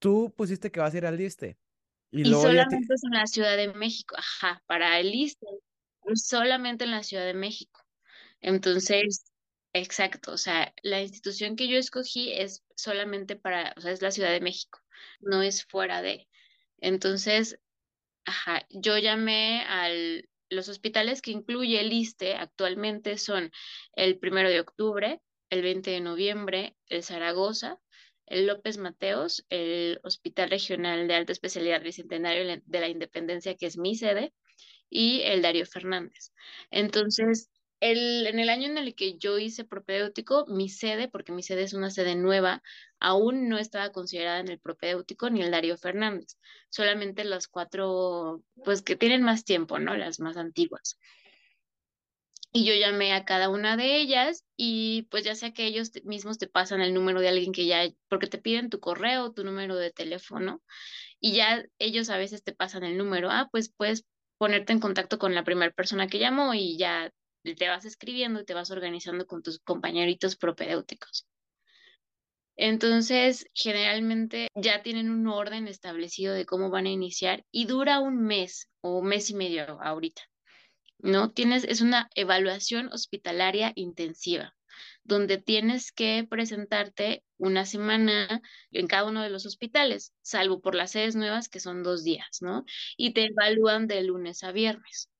[0.00, 1.56] tú pusiste que vas a ir al ISTE
[2.10, 5.46] y, solamente es en la Ciudad de México, ajá, para el ISTE,
[6.14, 7.86] solamente en la Ciudad de México.
[8.40, 9.26] Entonces,
[9.72, 14.10] exacto, o sea, la institución que yo escogí es solamente para, o sea, es la
[14.10, 14.80] Ciudad de México,
[15.20, 16.28] no es fuera de.
[16.78, 17.58] Entonces,
[18.24, 23.50] ajá, yo llamé al, los hospitales que incluye el ISTE actualmente son
[23.94, 27.78] el primero de octubre, el 20 de noviembre, el Zaragoza,
[28.26, 33.76] el López Mateos, el Hospital Regional de Alta Especialidad Bicentenario de la Independencia, que es
[33.76, 34.32] mi sede,
[34.90, 36.32] y el Darío Fernández.
[36.70, 41.42] Entonces, el, en el año en el que yo hice propedéutico, mi sede, porque mi
[41.42, 42.62] sede es una sede nueva,
[43.00, 46.38] aún no estaba considerada en el propedéutico ni el Darío Fernández,
[46.70, 49.96] solamente las cuatro, pues que tienen más tiempo, ¿no?
[49.96, 50.98] Las más antiguas.
[52.52, 56.38] y yo llamé a cada una de ellas y pues ya sea que ellos mismos
[56.38, 59.76] te pasan el número de alguien que ya, porque te piden tu correo, tu número
[59.76, 60.62] de teléfono
[61.20, 64.06] y ya ellos a veces te pasan el número, ah, pues puedes
[64.38, 67.12] ponerte en contacto con la primera persona que llamó y ya
[67.54, 71.26] te vas escribiendo y te vas organizando con tus compañeritos propedéuticos.
[72.56, 78.24] Entonces, generalmente ya tienen un orden establecido de cómo van a iniciar y dura un
[78.24, 80.22] mes o mes y medio ahorita.
[80.98, 81.30] ¿No?
[81.30, 84.56] Tienes, es una evaluación hospitalaria intensiva,
[85.04, 90.92] donde tienes que presentarte una semana en cada uno de los hospitales, salvo por las
[90.92, 92.64] sedes nuevas que son dos días, ¿no?
[92.96, 95.10] Y te evalúan de lunes a viernes.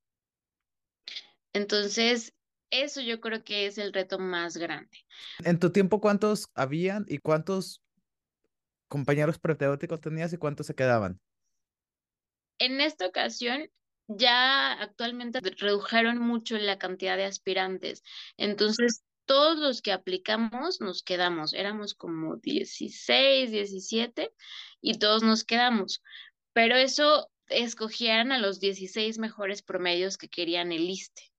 [1.57, 2.35] Entonces,
[2.69, 5.07] eso yo creo que es el reto más grande.
[5.42, 7.83] En tu tiempo, ¿cuántos habían y cuántos
[8.88, 11.19] compañeros proteóticos tenías y cuántos se quedaban?
[12.59, 13.71] En esta ocasión,
[14.07, 18.03] ya actualmente redujeron mucho la cantidad de aspirantes.
[18.37, 21.55] Entonces, todos los que aplicamos nos quedamos.
[21.55, 24.31] Éramos como 16, 17
[24.83, 26.03] y todos nos quedamos.
[26.53, 31.33] Pero eso escogían a los 16 mejores promedios que querían el ISTE.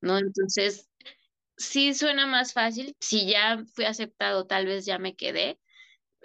[0.00, 0.18] ¿No?
[0.18, 0.88] Entonces,
[1.56, 2.94] sí suena más fácil.
[3.00, 5.58] Si ya fui aceptado, tal vez ya me quedé,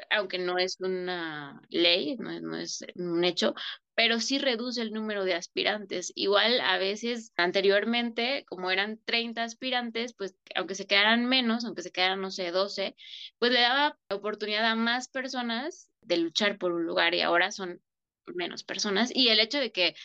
[0.10, 3.54] aunque no es una ley, no es, no es un hecho,
[3.96, 6.12] pero sí reduce el número de aspirantes.
[6.16, 11.92] Igual a veces anteriormente, como eran 30 aspirantes, pues aunque se quedaran menos, aunque se
[11.92, 12.96] quedaran, no sé, 12,
[13.38, 17.82] pues le daba oportunidad a más personas de luchar por un lugar y ahora son
[18.26, 19.12] menos personas.
[19.14, 19.96] Y el hecho de que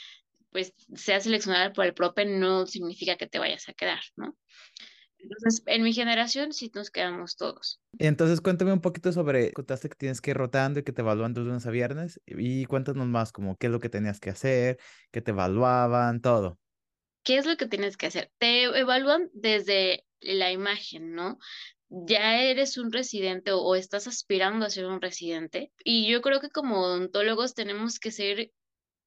[0.56, 4.34] pues seas seleccionada por el PROPE no significa que te vayas a quedar, ¿no?
[5.18, 7.78] Entonces, en mi generación sí nos quedamos todos.
[7.98, 11.34] Entonces, cuéntame un poquito sobre, contaste que tienes que ir rotando y que te evalúan
[11.34, 14.78] de lunes a viernes, y cuéntanos más, como qué es lo que tenías que hacer,
[15.10, 16.58] que te evaluaban, todo.
[17.22, 18.30] ¿Qué es lo que tienes que hacer?
[18.38, 21.38] Te evalúan desde la imagen, ¿no?
[21.88, 25.70] ya eres un residente o, o, estás aspirando a ser un residente.
[25.84, 28.50] Y yo creo que como odontólogos tenemos que ser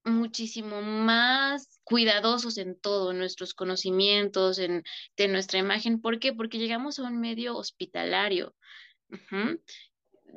[0.04, 4.82] muchísimo más cuidadosos en todo, en nuestros conocimientos, en
[5.16, 6.00] de nuestra imagen.
[6.00, 6.32] ¿Por qué?
[6.32, 8.54] Porque llegamos a un medio hospitalario.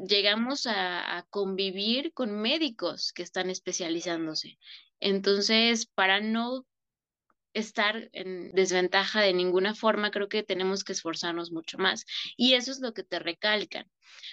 [0.07, 4.57] Llegamos a, a convivir con médicos que están especializándose.
[4.99, 6.65] Entonces, para no
[7.53, 12.05] estar en desventaja de ninguna forma, creo que tenemos que esforzarnos mucho más.
[12.35, 13.89] Y eso es lo que te recalcan.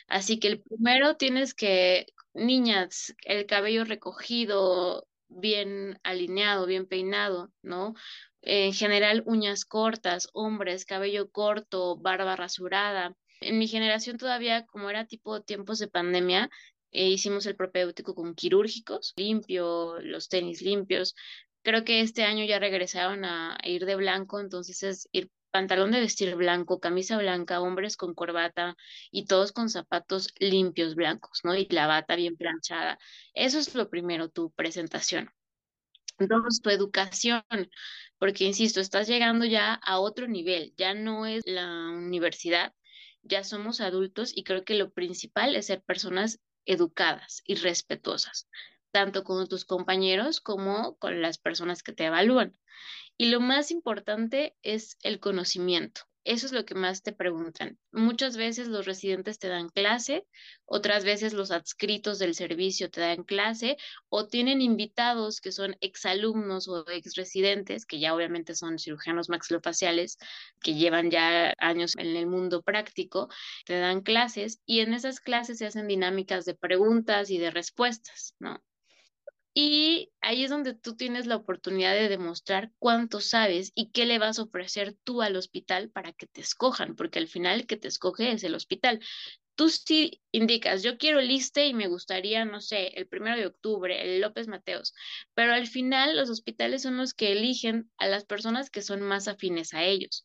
[0.06, 7.94] Así que el primero tienes que, niñas, el cabello recogido, bien alineado, bien peinado, ¿no?
[8.42, 13.14] En general, uñas cortas, hombres, cabello corto, barba rasurada.
[13.40, 16.50] En mi generación todavía, como era tipo tiempos de pandemia,
[16.92, 21.14] eh, hicimos el propéutico con quirúrgicos, limpio, los tenis limpios.
[21.62, 26.00] Creo que este año ya regresaron a ir de blanco, entonces es ir pantalón de
[26.00, 28.76] vestir blanco, camisa blanca, hombres con corbata
[29.10, 31.54] y todos con zapatos limpios blancos, ¿no?
[31.54, 32.98] Y la bata bien planchada.
[33.34, 35.30] Eso es lo primero, tu presentación.
[36.18, 37.42] Entonces, tu educación,
[38.18, 42.74] porque insisto, estás llegando ya a otro nivel, ya no es la universidad,
[43.22, 48.48] ya somos adultos y creo que lo principal es ser personas educadas y respetuosas,
[48.90, 52.58] tanto con tus compañeros como con las personas que te evalúan.
[53.16, 56.02] Y lo más importante es el conocimiento.
[56.24, 57.78] Eso es lo que más te preguntan.
[57.92, 60.26] Muchas veces los residentes te dan clase,
[60.66, 63.78] otras veces los adscritos del servicio te dan clase
[64.10, 70.18] o tienen invitados que son exalumnos o exresidentes, que ya obviamente son cirujanos maxilofaciales,
[70.62, 73.28] que llevan ya años en el mundo práctico,
[73.64, 78.34] te dan clases y en esas clases se hacen dinámicas de preguntas y de respuestas,
[78.38, 78.62] ¿no?
[79.54, 84.18] Y ahí es donde tú tienes la oportunidad de demostrar cuánto sabes y qué le
[84.18, 87.88] vas a ofrecer tú al hospital para que te escojan, porque al final que te
[87.88, 89.00] escoge es el hospital.
[89.56, 93.46] Tú sí indicas, yo quiero el ISTE y me gustaría, no sé, el primero de
[93.46, 94.94] octubre, el López Mateos,
[95.34, 99.28] pero al final los hospitales son los que eligen a las personas que son más
[99.28, 100.24] afines a ellos.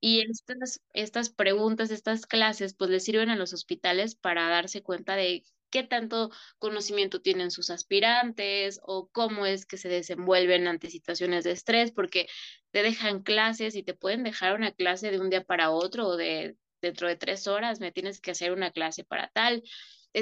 [0.00, 5.16] Y estas, estas preguntas, estas clases, pues les sirven a los hospitales para darse cuenta
[5.16, 11.44] de qué tanto conocimiento tienen sus aspirantes o cómo es que se desenvuelven ante situaciones
[11.44, 12.28] de estrés, porque
[12.70, 16.16] te dejan clases y te pueden dejar una clase de un día para otro o
[16.16, 19.62] de dentro de tres horas me tienes que hacer una clase para tal.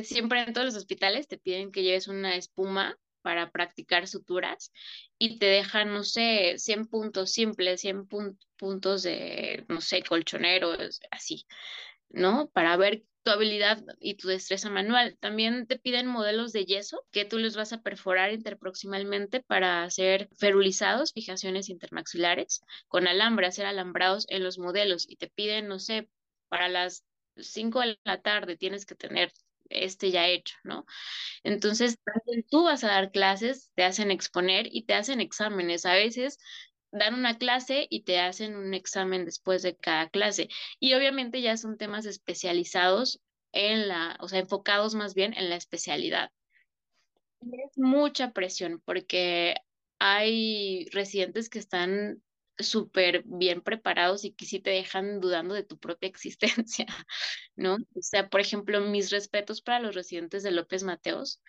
[0.03, 4.73] Siempre en todos los hospitales te piden que lleves una espuma para practicar suturas
[5.19, 8.07] y te dejan, no sé, 100 puntos simples, 100
[8.57, 11.47] puntos de, no sé, colchoneros, así,
[12.15, 12.49] ¿no?
[12.51, 15.17] Para ver tu habilidad y tu destreza manual.
[15.21, 20.29] También te piden modelos de yeso que tú les vas a perforar interproximalmente para hacer
[20.39, 26.11] ferulizados, fijaciones intermaxilares, con alambre, hacer alambrados en los modelos y te piden, no sé,
[26.49, 27.05] para las
[27.37, 29.33] 5 de la tarde tienes que tener
[29.71, 30.85] este ya hecho, ¿no?
[31.43, 31.97] Entonces,
[32.51, 35.87] tú vas a dar clases, te hacen exponer y te hacen exámenes.
[35.87, 36.39] A veces
[36.95, 40.49] dan una clase y te hacen un examen después de cada clase.
[40.79, 43.21] Y obviamente ya son temas especializados
[43.53, 46.31] en la, o sea, enfocados más bien en la especialidad.
[47.41, 49.57] es mucha presión porque
[49.99, 52.23] hay residentes que están
[52.59, 56.87] súper bien preparados y que sí te dejan dudando de tu propia existencia,
[57.57, 57.75] ¿no?
[57.75, 61.43] O sea, por ejemplo, mis respetos para los residentes de López Mateos,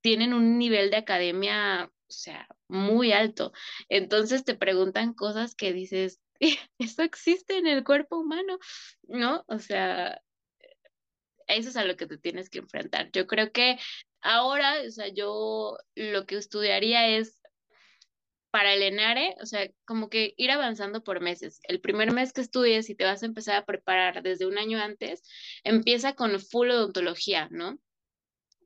[0.00, 3.52] tienen un nivel de academia, o sea, muy alto.
[3.88, 6.20] Entonces te preguntan cosas que dices,
[6.78, 8.58] ¿eso existe en el cuerpo humano?
[9.02, 9.44] ¿No?
[9.48, 10.20] O sea,
[11.46, 13.10] eso es a lo que te tienes que enfrentar.
[13.12, 13.78] Yo creo que
[14.20, 17.42] ahora, o sea, yo lo que estudiaría es
[18.50, 21.60] para el ENARE, o sea, como que ir avanzando por meses.
[21.62, 24.78] El primer mes que estudies y te vas a empezar a preparar desde un año
[24.78, 25.22] antes,
[25.64, 27.78] empieza con full odontología, ¿no?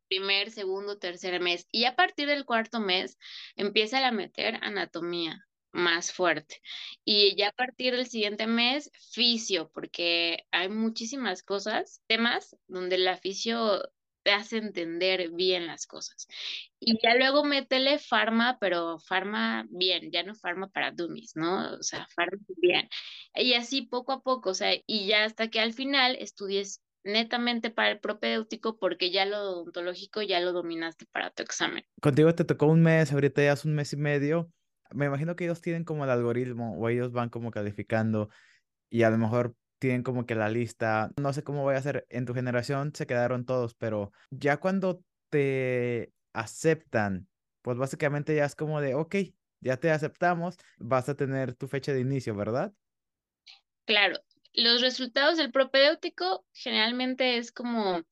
[0.08, 1.66] Primer, segundo, tercer mes.
[1.72, 3.18] Y a partir del cuarto mes
[3.56, 6.62] empieza a meter anatomía más fuerte.
[7.04, 13.16] Y ya a partir del siguiente mes, fisio, porque hay muchísimas cosas, temas donde la
[13.16, 13.82] fisio
[14.26, 16.26] te hace entender bien las cosas.
[16.80, 21.74] Y ya luego métele farma, pero farma bien, ya no farma para dummies, ¿no?
[21.74, 22.88] O sea, farma bien.
[23.36, 27.70] Y así poco a poco, o sea, y ya hasta que al final estudies netamente
[27.70, 31.84] para el propedéutico porque ya lo odontológico ya lo dominaste para tu examen.
[32.00, 34.50] Contigo te tocó un mes, ahorita ya es un mes y medio.
[34.90, 38.28] Me imagino que ellos tienen como el algoritmo o ellos van como calificando
[38.90, 41.10] y a lo mejor tienen como que la lista.
[41.20, 42.06] No sé cómo voy a hacer.
[42.08, 47.28] En tu generación se quedaron todos, pero ya cuando te aceptan,
[47.62, 49.16] pues básicamente ya es como de, ok,
[49.60, 52.72] ya te aceptamos, vas a tener tu fecha de inicio, ¿verdad?
[53.84, 54.16] Claro,
[54.56, 58.02] los resultados del propedéutico generalmente es como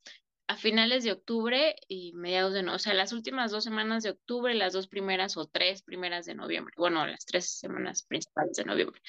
[0.47, 4.11] a finales de octubre y mediados de noviembre, o sea, las últimas dos semanas de
[4.11, 8.65] octubre, las dos primeras o tres primeras de noviembre, bueno, las tres semanas principales de
[8.65, 9.01] noviembre.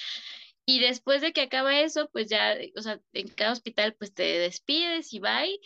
[0.64, 4.24] Y después de que acaba eso, pues ya, o sea, en cada hospital pues te
[4.24, 5.60] despides y bye.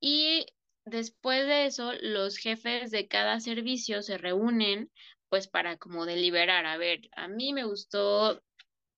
[0.00, 0.46] Y
[0.86, 4.90] después de eso, los jefes de cada servicio se reúnen
[5.28, 8.40] pues para como deliberar, a ver, a mí me gustó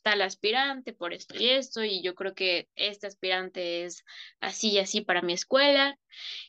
[0.09, 4.07] tal aspirante por esto y esto, y yo creo que este aspirante es
[4.41, 5.99] así y así para mi escuela.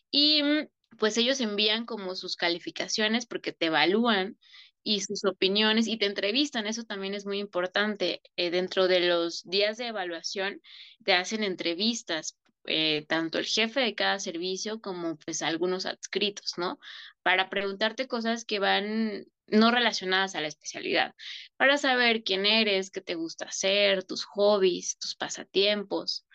[0.10, 4.38] Y mm, pues ellos envían como sus calificaciones porque te evalúan
[4.82, 8.22] y sus opiniones y te entrevistan, eso también es muy importante.
[8.38, 10.62] Eh, dentro de los días de evaluación
[11.04, 16.80] te hacen entrevistas, eh, tanto el jefe de cada servicio como pues algunos adscritos, ¿no?
[17.24, 21.16] Para preguntarte cosas que van no relacionadas a la especialidad,
[21.58, 26.26] para saber quién eres, qué te gusta hacer, tus hobbies, tus pasatiempos.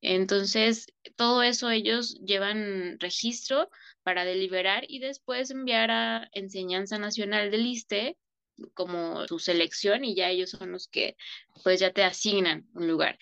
[0.00, 3.70] Entonces, todo eso ellos llevan registro
[4.02, 8.16] para deliberar y después enviar a Enseñanza Nacional del ISTE
[8.74, 11.16] como su selección y ya ellos son los que
[11.62, 13.18] pues ya te asignan un lugar.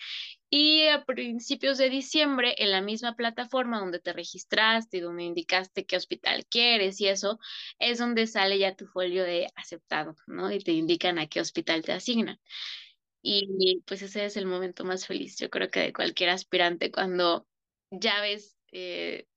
[0.49, 5.85] Y a principios de diciembre, en la misma plataforma donde te registraste y donde indicaste
[5.85, 7.39] qué hospital quieres y eso,
[7.79, 10.49] es donde sale ya tu folio de aceptado, ¿no?
[10.51, 12.39] Y te indican a qué hospital te asignan.
[13.21, 17.45] Y pues ese es el momento más feliz, yo creo que de cualquier aspirante cuando
[17.91, 19.27] ya ves, eh,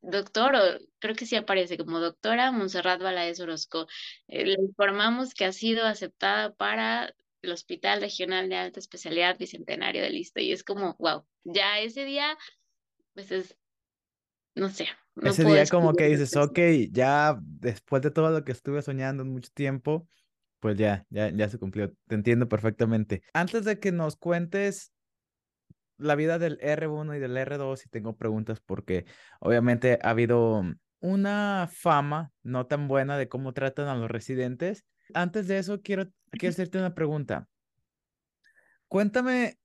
[0.00, 0.60] doctor, o
[0.98, 3.86] creo que sí aparece como doctora Montserrat Valadez Orozco,
[4.28, 10.02] eh, le informamos que ha sido aceptada para el Hospital Regional de Alta Especialidad Bicentenario
[10.02, 12.38] de Lista y es como, wow, ya ese día,
[13.14, 13.56] pues es,
[14.54, 14.86] no sé.
[15.22, 16.58] ese día como que dices, ok,
[16.90, 20.08] ya después de todo lo que estuve soñando mucho tiempo,
[20.60, 23.22] pues ya, ya, ya se cumplió, te entiendo perfectamente.
[23.34, 24.92] Antes de que nos cuentes
[25.98, 29.04] la vida del R1 y del R2, y tengo preguntas porque
[29.40, 30.62] obviamente ha habido
[31.00, 36.08] una fama no tan buena de cómo tratan a los residentes antes de eso, quiero,
[36.30, 37.48] quiero hacerte una pregunta.
[38.88, 39.58] Cuéntame,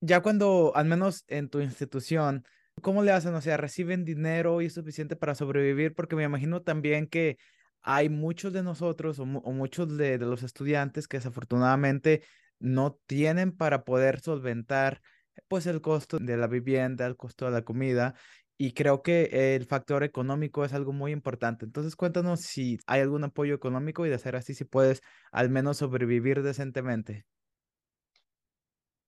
[0.00, 2.44] ya cuando, al menos en tu institución,
[2.82, 3.34] ¿cómo le hacen?
[3.34, 5.94] O sea, ¿reciben dinero y es suficiente para sobrevivir?
[5.94, 7.38] Porque me imagino también que
[7.82, 12.22] hay muchos de nosotros o, muchos de, de, los estudiantes que desafortunadamente
[12.58, 15.00] no tienen para poder solventar
[15.48, 18.14] pues el costo de la vivienda, el costo de la comida
[18.62, 21.64] y creo que el factor económico es algo muy importante.
[21.64, 25.00] Entonces, cuéntanos si hay algún apoyo económico y de ser así, si puedes
[25.32, 27.24] al menos sobrevivir decentemente.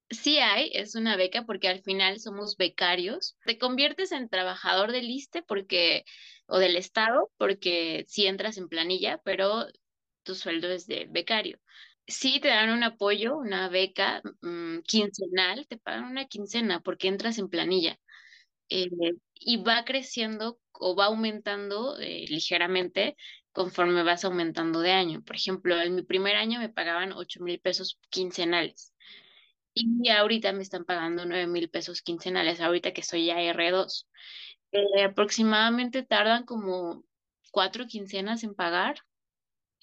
[0.08, 3.36] Sí hay, es una beca porque al final somos becarios.
[3.44, 6.06] Te conviertes en trabajador del ISTE porque,
[6.46, 9.66] o del Estado, porque sí entras en planilla, pero
[10.22, 11.60] tu sueldo es de becario.
[12.06, 17.36] Sí te dan un apoyo, una beca mm, quincenal, te pagan una quincena porque entras
[17.36, 17.98] en planilla.
[18.68, 18.88] Eh,
[19.34, 23.16] y va creciendo o va aumentando eh, ligeramente
[23.52, 25.22] conforme vas aumentando de año.
[25.22, 28.92] Por ejemplo, en mi primer año me pagaban 8 mil pesos quincenales
[29.74, 34.08] y ahorita me están pagando 9 mil pesos quincenales, ahorita que soy ya R2.
[34.72, 37.04] Eh, aproximadamente tardan como
[37.50, 38.96] cuatro quincenas en pagar,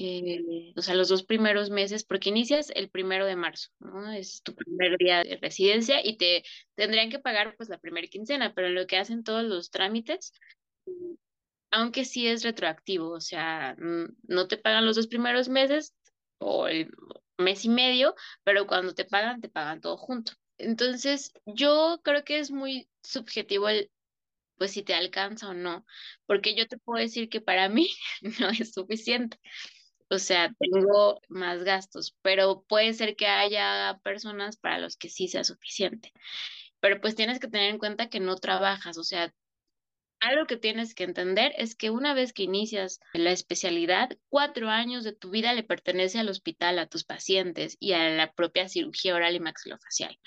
[0.01, 4.09] eh, o sea, los dos primeros meses, porque inicias el primero de marzo, ¿no?
[4.13, 6.43] Es tu primer día de residencia y te
[6.75, 10.31] tendrían que pagar pues la primera quincena, pero lo que hacen todos los trámites,
[11.69, 15.93] aunque sí es retroactivo, o sea, no te pagan los dos primeros meses
[16.37, 16.89] o el
[17.37, 20.31] mes y medio, pero cuando te pagan, te pagan todo junto.
[20.57, 23.91] Entonces, yo creo que es muy subjetivo el,
[24.57, 25.85] pues si te alcanza o no,
[26.25, 27.89] porque yo te puedo decir que para mí
[28.39, 29.37] no es suficiente.
[30.09, 35.27] O sea, tengo más gastos, pero puede ser que haya personas para los que sí
[35.27, 36.11] sea suficiente.
[36.79, 39.33] Pero pues tienes que tener en cuenta que no trabajas, o sea,
[40.19, 45.03] algo que tienes que entender es que una vez que inicias la especialidad, cuatro años
[45.03, 49.15] de tu vida le pertenece al hospital, a tus pacientes y a la propia cirugía
[49.15, 50.19] oral y maxilofacial.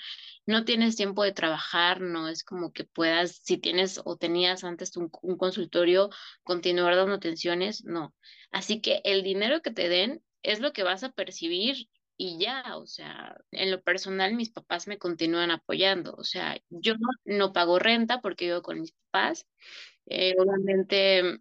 [0.45, 4.97] No tienes tiempo de trabajar, no es como que puedas, si tienes o tenías antes
[4.97, 6.09] un, un consultorio,
[6.43, 8.13] continuar dando atenciones, no.
[8.51, 11.87] Así que el dinero que te den es lo que vas a percibir
[12.17, 16.93] y ya, o sea, en lo personal mis papás me continúan apoyando, o sea, yo
[16.95, 19.47] no, no pago renta porque vivo con mis papás,
[20.05, 21.39] eh, obviamente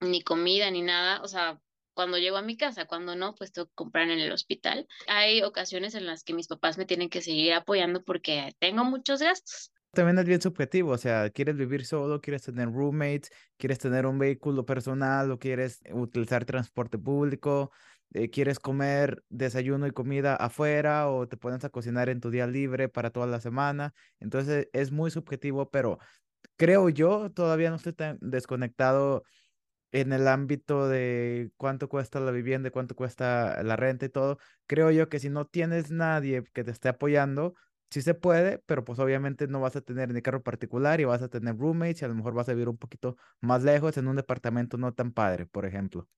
[0.00, 1.60] ni comida ni nada, o sea,
[1.94, 4.86] cuando llego a mi casa, cuando no, pues tengo que comprar en el hospital.
[5.06, 9.22] Hay ocasiones en las que mis papás me tienen que seguir apoyando porque tengo muchos
[9.22, 9.72] gastos.
[9.92, 14.18] También es bien subjetivo, o sea, quieres vivir solo, quieres tener roommates, quieres tener un
[14.18, 17.70] vehículo personal o quieres utilizar transporte público,
[18.14, 22.46] eh, quieres comer desayuno y comida afuera o te pones a cocinar en tu día
[22.46, 23.94] libre para toda la semana.
[24.20, 25.98] Entonces es muy subjetivo, pero
[26.56, 29.24] creo yo, todavía no estoy tan desconectado
[29.92, 34.38] en el ámbito de cuánto cuesta la vivienda, cuánto cuesta la renta y todo.
[34.66, 37.54] Creo yo que si no tienes nadie que te esté apoyando,
[37.90, 41.22] sí se puede, pero pues obviamente no vas a tener ni carro particular y vas
[41.22, 44.08] a tener roommates y a lo mejor vas a vivir un poquito más lejos en
[44.08, 46.08] un departamento no tan padre, por ejemplo.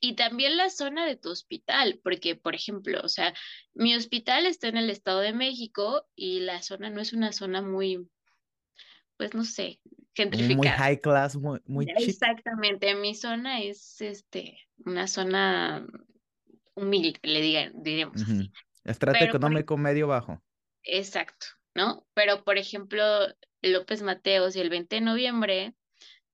[0.00, 3.34] Y también la zona de tu hospital, porque, por ejemplo, o sea,
[3.74, 7.62] mi hospital está en el Estado de México y la zona no es una zona
[7.62, 8.08] muy,
[9.16, 9.80] pues no sé,
[10.14, 10.56] gentrificada.
[10.56, 15.84] Muy high class, muy, muy Exactamente, mi zona es este, una zona
[16.74, 18.52] humilde, le digan, diremos así.
[18.84, 20.40] Estrato económico medio bajo.
[20.84, 22.06] Exacto, ¿no?
[22.14, 23.02] Pero, por ejemplo,
[23.62, 25.74] López Mateos y el 20 de noviembre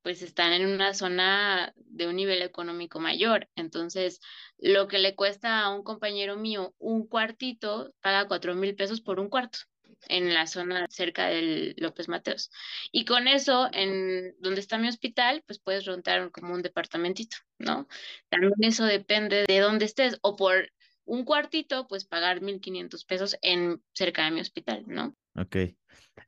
[0.04, 3.48] pues están en una zona de un nivel económico mayor.
[3.56, 4.20] Entonces,
[4.58, 9.18] lo que le cuesta a un compañero mío un cuartito, paga cuatro mil pesos por
[9.18, 9.60] un cuarto
[10.08, 12.50] en la zona cerca del López Mateos.
[12.92, 17.88] Y con eso, en donde está mi hospital, pues puedes rentar como un departamentito, ¿no?
[18.28, 20.70] También eso depende de dónde estés o por
[21.06, 25.16] un cuartito, pues pagar 1.500 pesos en cerca de mi hospital, ¿no?
[25.34, 25.56] Ok.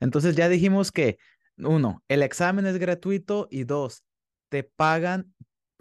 [0.00, 1.18] Entonces ya dijimos que
[1.58, 4.04] uno, el examen es gratuito y dos,
[4.48, 5.34] te pagan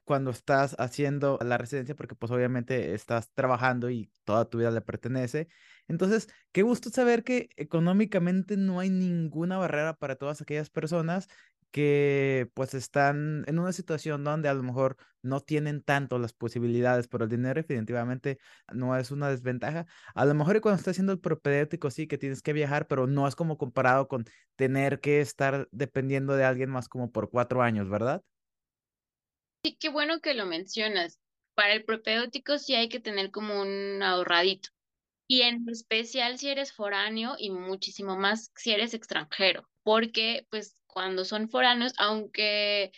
[0.05, 4.81] cuando estás haciendo la residencia porque pues obviamente estás trabajando y toda tu vida le
[4.81, 5.47] pertenece.
[5.87, 11.27] Entonces, qué gusto saber que económicamente no hay ninguna barrera para todas aquellas personas
[11.75, 17.09] que pues están en una situación donde a lo mejor no tienen tanto las posibilidades,
[17.09, 18.37] pero el dinero definitivamente
[18.73, 19.85] no es una desventaja.
[20.13, 23.27] A lo mejor cuando estás haciendo el propedéutico sí que tienes que viajar, pero no
[23.27, 24.23] es como comparado con
[24.55, 28.23] tener que estar dependiendo de alguien más como por cuatro años, ¿verdad?
[29.63, 31.19] Sí, qué bueno que lo mencionas.
[31.55, 34.69] Para el propedéutico sí hay que tener como un ahorradito.
[35.27, 41.25] Y en especial si eres foráneo y muchísimo más si eres extranjero, porque pues cuando
[41.25, 42.93] son foráneos, aunque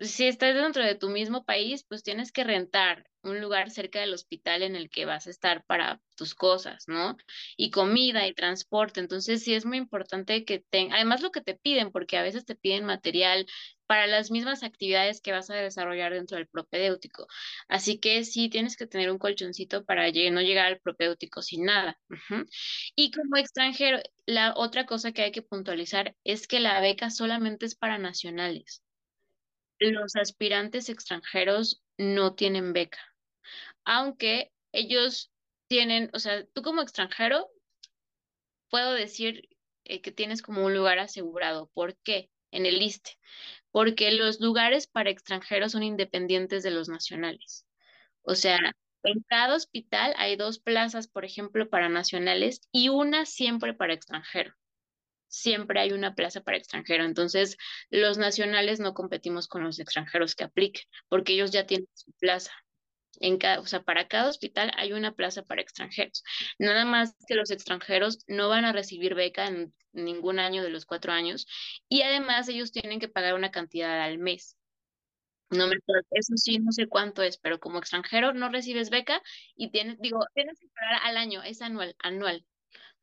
[0.00, 4.14] si estás dentro de tu mismo país, pues tienes que rentar un lugar cerca del
[4.14, 7.16] hospital en el que vas a estar para tus cosas, ¿no?
[7.56, 9.00] Y comida y transporte.
[9.00, 12.44] Entonces, sí es muy importante que tengas, además lo que te piden, porque a veces
[12.44, 13.46] te piden material
[13.86, 17.26] para las mismas actividades que vas a desarrollar dentro del propedéutico.
[17.68, 21.98] Así que sí tienes que tener un colchoncito para no llegar al propedéutico sin nada.
[22.94, 27.66] Y como extranjero, la otra cosa que hay que puntualizar es que la beca solamente
[27.66, 28.82] es para nacionales
[29.78, 33.00] los aspirantes extranjeros no tienen beca,
[33.84, 35.32] aunque ellos
[35.68, 37.50] tienen, o sea, tú como extranjero,
[38.70, 39.48] puedo decir
[39.84, 41.70] eh, que tienes como un lugar asegurado.
[41.74, 42.30] ¿Por qué?
[42.50, 43.18] En el ISTE.
[43.70, 47.66] Porque los lugares para extranjeros son independientes de los nacionales.
[48.22, 48.58] O sea,
[49.04, 54.54] en cada hospital hay dos plazas, por ejemplo, para nacionales y una siempre para extranjero
[55.28, 57.04] siempre hay una plaza para extranjero.
[57.04, 57.56] Entonces,
[57.90, 62.52] los nacionales no competimos con los extranjeros que apliquen, porque ellos ya tienen su plaza.
[63.20, 66.22] En cada, o sea, para cada hospital hay una plaza para extranjeros.
[66.58, 70.86] Nada más que los extranjeros no van a recibir beca en ningún año de los
[70.86, 71.46] cuatro años
[71.88, 74.56] y además ellos tienen que pagar una cantidad al mes.
[75.50, 75.76] No me
[76.10, 79.22] eso sí, no sé cuánto es, pero como extranjero no recibes beca
[79.56, 82.44] y tienes, digo, tienes que pagar al año, es anual, anual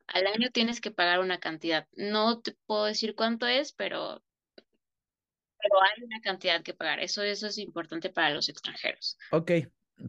[0.08, 1.86] al año tienes que pagar una cantidad.
[1.96, 4.22] No te puedo decir cuánto es, pero,
[4.54, 7.00] pero hay una cantidad que pagar.
[7.00, 9.18] Eso, eso es importante para los extranjeros.
[9.32, 9.52] Ok,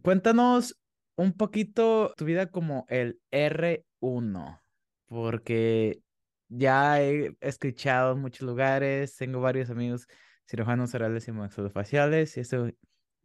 [0.02, 0.76] cuéntanos
[1.16, 4.62] un poquito tu vida como el R1,
[5.06, 6.00] porque
[6.48, 10.06] ya he escuchado en muchos lugares, tengo varios amigos
[10.48, 12.70] cirujanos orales y maxilofaciales, y eso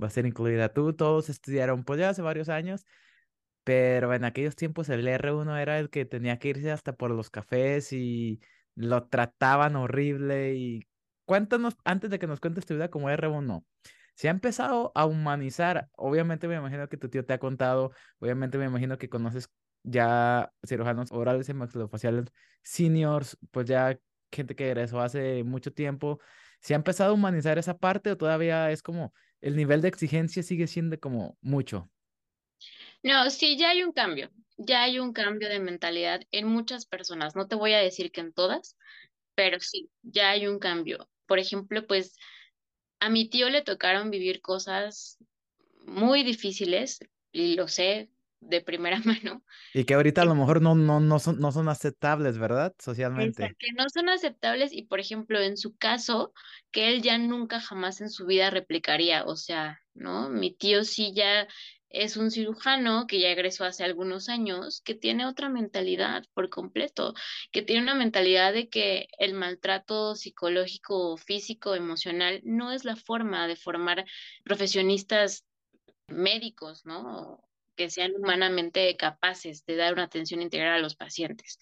[0.01, 2.83] va a ser incluida tú, todos estudiaron pues ya hace varios años,
[3.63, 7.29] pero en aquellos tiempos el R1 era el que tenía que irse hasta por los
[7.29, 8.41] cafés y
[8.75, 10.55] lo trataban horrible.
[10.55, 10.87] Y
[11.25, 13.65] cuéntanos, antes de que nos cuentes tu vida como R1,
[14.15, 15.89] se ha empezado a humanizar.
[15.95, 19.49] Obviamente me imagino que tu tío te ha contado, obviamente me imagino que conoces
[19.83, 22.25] ya cirujanos orales y maxilofaciales
[22.63, 23.99] seniors, pues ya
[24.31, 26.19] gente que egresó hace mucho tiempo.
[26.61, 30.43] ¿Se ha empezado a humanizar esa parte o todavía es como el nivel de exigencia
[30.43, 31.92] sigue siendo como mucho?
[33.03, 37.35] No, sí, ya hay un cambio, ya hay un cambio de mentalidad en muchas personas.
[37.35, 38.77] No te voy a decir que en todas,
[39.35, 41.09] pero sí, ya hay un cambio.
[41.25, 42.15] Por ejemplo, pues
[42.99, 45.17] a mi tío le tocaron vivir cosas
[45.85, 46.99] muy difíciles,
[47.33, 49.43] y lo sé de primera mano.
[49.73, 52.73] Y que ahorita a lo mejor no, no, no, son, no son aceptables, ¿verdad?
[52.79, 53.55] Socialmente.
[53.59, 56.33] que no son aceptables y, por ejemplo, en su caso,
[56.71, 59.25] que él ya nunca jamás en su vida replicaría.
[59.25, 60.29] O sea, ¿no?
[60.29, 61.47] Mi tío sí ya
[61.93, 67.13] es un cirujano que ya egresó hace algunos años, que tiene otra mentalidad por completo,
[67.51, 73.47] que tiene una mentalidad de que el maltrato psicológico, físico, emocional no es la forma
[73.47, 74.05] de formar
[74.43, 75.45] profesionistas
[76.07, 77.43] médicos, ¿no?
[77.75, 81.59] que sean humanamente capaces de dar una atención integral a los pacientes.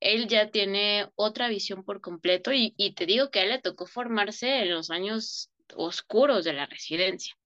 [0.00, 3.60] Él ya tiene otra visión por completo y, y te digo que a él le
[3.60, 7.36] tocó formarse en los años oscuros de la residencia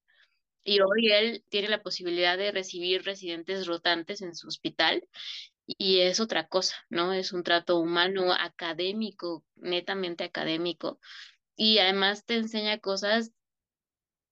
[0.66, 5.08] y hoy él tiene la posibilidad de recibir residentes rotantes en su hospital
[5.66, 7.12] y es otra cosa, ¿no?
[7.12, 11.00] Es un trato humano, académico, netamente académico
[11.56, 13.32] y además te enseña cosas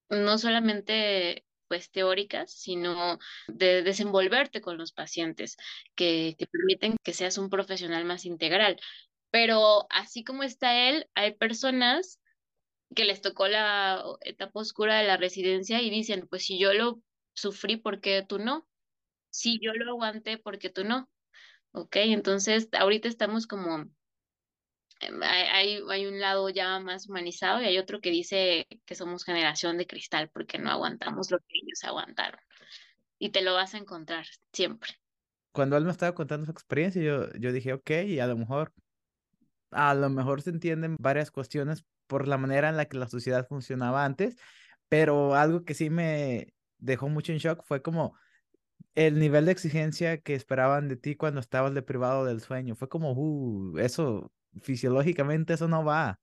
[0.09, 3.17] no solamente pues teóricas, sino
[3.47, 5.57] de desenvolverte con los pacientes
[5.95, 8.79] que te permiten que seas un profesional más integral.
[9.31, 12.19] Pero así como está él, hay personas
[12.93, 17.01] que les tocó la etapa oscura de la residencia y dicen, pues si yo lo
[17.33, 18.67] sufrí, ¿por qué tú no?
[19.29, 21.09] Si yo lo aguanté, ¿por qué tú no?
[21.71, 23.85] Ok, entonces ahorita estamos como,
[24.99, 29.25] em, hay, hay un lado ya más humanizado y hay otro que dice que somos
[29.25, 32.39] generación de cristal porque no aguantamos lo que ellos aguantaron.
[33.19, 34.91] Y te lo vas a encontrar siempre.
[35.51, 38.73] Cuando él me estaba contando su experiencia, yo, yo dije, ok, y a lo mejor
[39.75, 43.47] a lo mejor se entienden varias cuestiones por la manera en la que la sociedad
[43.47, 44.37] funcionaba antes,
[44.89, 48.15] pero algo que sí me dejó mucho en shock fue como
[48.95, 52.75] el nivel de exigencia que esperaban de ti cuando estabas de privado del sueño.
[52.75, 56.19] Fue como, uh, eso, fisiológicamente eso no va.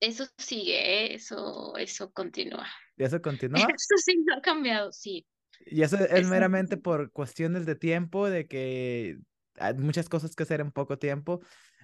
[0.00, 2.66] Eso sigue, eso, eso continúa.
[2.96, 3.60] ¿Y eso continúa?
[3.60, 5.26] Eso sí no ha cambiado, sí.
[5.66, 9.18] Y eso es meramente por cuestiones de tiempo, de que
[9.56, 11.40] hay muchas cosas que hacer en poco tiempo.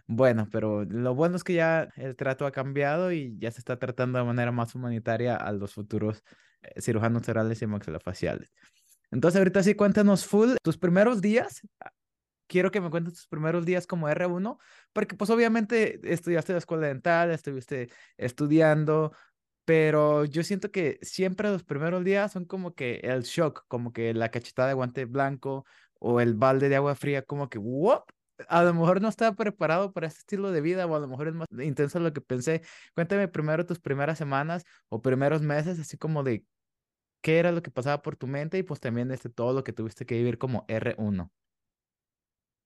[0.07, 3.78] Bueno, pero lo bueno es que ya el trato ha cambiado y ya se está
[3.78, 6.22] tratando de manera más humanitaria a los futuros
[6.62, 8.52] eh, cirujanos orales y maxilofaciales.
[9.11, 11.62] Entonces, ahorita sí, cuéntanos full tus primeros días.
[11.80, 11.92] Ah,
[12.48, 14.59] quiero que me cuentes tus primeros días como R1,
[14.92, 19.12] porque pues obviamente estudiaste la escuela dental, estuviste estudiando,
[19.64, 24.14] pero yo siento que siempre los primeros días son como que el shock, como que
[24.14, 25.64] la cachetada de guante blanco
[25.98, 28.02] o el balde de agua fría, como que, ¿what?
[28.49, 31.28] A lo mejor no estaba preparado para este estilo de vida o a lo mejor
[31.28, 32.62] es más intenso de lo que pensé.
[32.95, 36.45] Cuéntame primero tus primeras semanas o primeros meses, así como de
[37.22, 39.72] qué era lo que pasaba por tu mente y pues también este, todo lo que
[39.72, 41.30] tuviste que vivir como R1.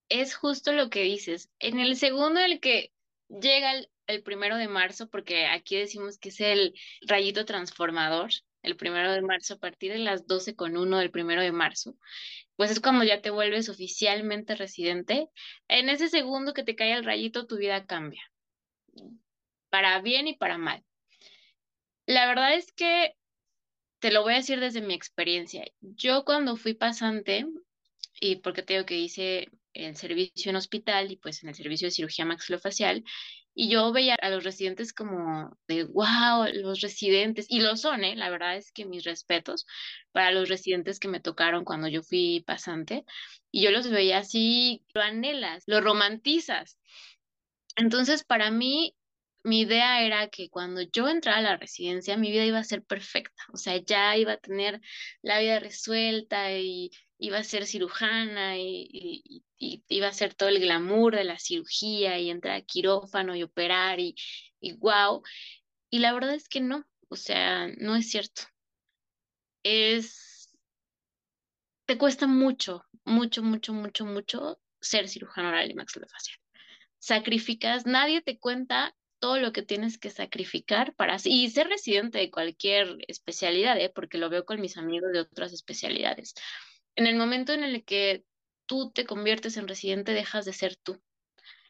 [0.08, 1.50] Es justo lo que dices.
[1.58, 2.92] En el segundo el que
[3.28, 6.74] llega el, el primero de marzo, porque aquí decimos que es el
[7.06, 8.30] rayito transformador,
[8.62, 11.96] el primero de marzo, a partir de las 12 con uno del primero de marzo,
[12.56, 15.28] pues es cuando ya te vuelves oficialmente residente.
[15.68, 18.22] En ese segundo que te cae el rayito, tu vida cambia,
[19.70, 20.84] para bien y para mal.
[22.06, 23.14] La verdad es que
[24.00, 25.64] te lo voy a decir desde mi experiencia.
[25.80, 27.46] Yo cuando fui pasante,
[28.20, 31.92] y porque tengo que hice el servicio en hospital y pues en el servicio de
[31.92, 33.04] cirugía maxilofacial,
[33.60, 38.14] y yo veía a los residentes como de, wow, los residentes, y lo son, ¿eh?
[38.14, 39.66] La verdad es que mis respetos
[40.12, 43.04] para los residentes que me tocaron cuando yo fui pasante,
[43.50, 46.78] y yo los veía así, lo anhelas, lo romantizas.
[47.74, 48.94] Entonces, para mí,
[49.42, 52.82] mi idea era que cuando yo entrara a la residencia, mi vida iba a ser
[52.82, 54.80] perfecta, o sea, ya iba a tener
[55.22, 61.16] la vida resuelta y iba a ser cirujana y, iba a ser todo el glamour
[61.16, 64.14] de la cirugía y entrar a quirófano y operar y,
[64.60, 65.22] y wow.
[65.90, 68.42] Y la verdad es que no, o sea, no es cierto.
[69.64, 70.54] Es,
[71.86, 76.38] te cuesta mucho, mucho, mucho, mucho, mucho ser cirujano oral y maxilofacial.
[76.98, 82.30] Sacrificas, nadie te cuenta todo lo que tienes que sacrificar para y ser residente de
[82.30, 83.90] cualquier especialidad, ¿eh?
[83.94, 86.34] porque lo veo con mis amigos de otras especialidades.
[86.96, 88.24] En el momento en el que
[88.66, 91.00] tú te conviertes en residente, dejas de ser tú.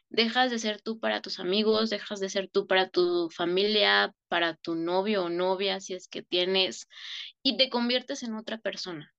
[0.09, 4.55] Dejas de ser tú para tus amigos, dejas de ser tú para tu familia, para
[4.55, 6.87] tu novio o novia, si es que tienes,
[7.43, 9.13] y te conviertes en otra persona.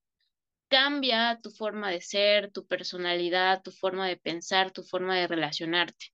[0.69, 6.13] Cambia tu forma de ser, tu personalidad, tu forma de pensar, tu forma de relacionarte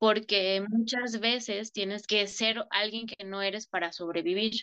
[0.00, 4.62] porque muchas veces tienes que ser alguien que no eres para sobrevivir.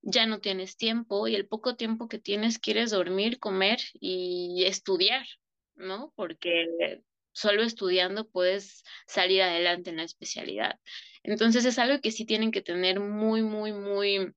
[0.00, 5.26] Ya no tienes tiempo y el poco tiempo que tienes quieres dormir, comer y estudiar,
[5.74, 6.14] ¿no?
[6.16, 7.02] Porque
[7.32, 10.80] solo estudiando puedes salir adelante en la especialidad.
[11.22, 14.32] Entonces es algo que sí tienen que tener muy, muy, muy,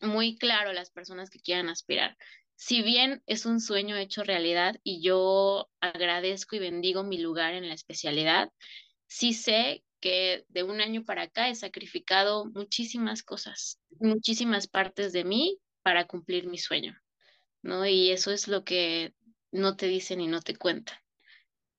[0.00, 2.16] muy claro las personas que quieran aspirar.
[2.56, 7.68] Si bien es un sueño hecho realidad y yo agradezco y bendigo mi lugar en
[7.68, 8.50] la especialidad,
[9.06, 15.24] sí sé que de un año para acá he sacrificado muchísimas cosas, muchísimas partes de
[15.24, 16.96] mí para cumplir mi sueño,
[17.62, 17.86] ¿no?
[17.86, 19.14] Y eso es lo que
[19.52, 20.98] no te dicen y no te cuentan.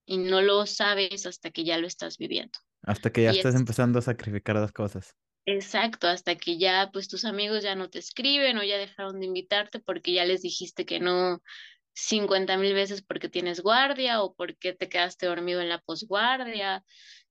[0.05, 2.57] Y no lo sabes hasta que ya lo estás viviendo.
[2.83, 5.15] Hasta que ya estás empezando a sacrificar las cosas.
[5.45, 9.27] Exacto, hasta que ya pues tus amigos ya no te escriben o ya dejaron de
[9.27, 11.41] invitarte porque ya les dijiste que no
[11.99, 16.83] 50 mil veces porque tienes guardia o porque te quedaste dormido en la posguardia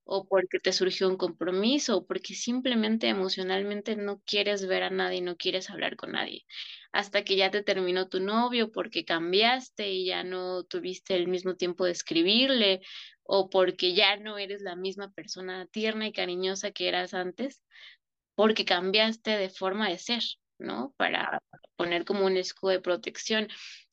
[0.03, 5.21] o porque te surgió un compromiso o porque simplemente emocionalmente no quieres ver a nadie,
[5.21, 6.45] no quieres hablar con nadie,
[6.91, 11.55] hasta que ya te terminó tu novio porque cambiaste y ya no tuviste el mismo
[11.55, 12.81] tiempo de escribirle
[13.23, 17.63] o porque ya no eres la misma persona tierna y cariñosa que eras antes,
[18.35, 20.23] porque cambiaste de forma de ser,
[20.57, 20.93] ¿no?
[20.97, 21.41] Para
[21.77, 23.47] poner como un escudo de protección.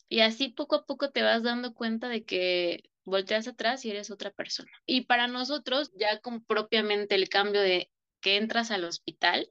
[0.08, 4.10] Y así poco a poco te vas dando cuenta de que volteas atrás y eres
[4.10, 4.70] otra persona.
[4.86, 7.90] Y para nosotros, ya con propiamente el cambio de
[8.20, 9.50] que entras al hospital,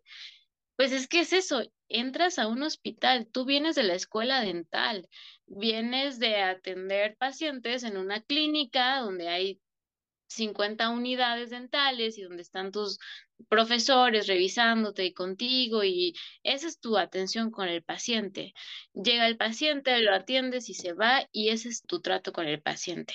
[0.76, 5.08] pues es que es eso, entras a un hospital, tú vienes de la escuela dental,
[5.46, 9.62] vienes de atender pacientes en una clínica donde hay
[10.28, 12.98] 50 unidades dentales y donde están tus
[13.50, 18.54] profesores revisándote contigo y esa es tu atención con el paciente.
[18.94, 22.62] Llega el paciente, lo atiendes y se va y ese es tu trato con el
[22.62, 23.14] paciente,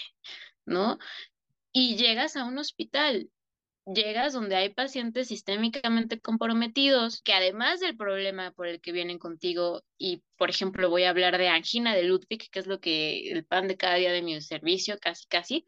[0.64, 0.98] ¿no?
[1.72, 3.30] Y llegas a un hospital,
[3.94, 9.82] llegas donde hay pacientes sistémicamente comprometidos que además del problema por el que vienen contigo
[9.96, 13.44] y por ejemplo voy a hablar de angina de Ludwig, que es lo que el
[13.44, 15.64] pan de cada día de mi servicio, casi casi,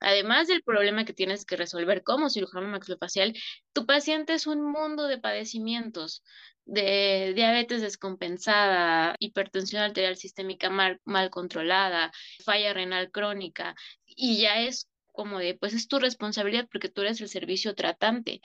[0.00, 3.34] además del problema que tienes que resolver como cirujano maxilofacial,
[3.72, 6.22] tu paciente es un mundo de padecimientos
[6.64, 12.12] de diabetes descompensada, hipertensión arterial sistémica mal, mal controlada,
[12.44, 13.74] falla renal crónica,
[14.06, 18.40] y ya es como de, pues es tu responsabilidad porque tú eres el servicio tratante.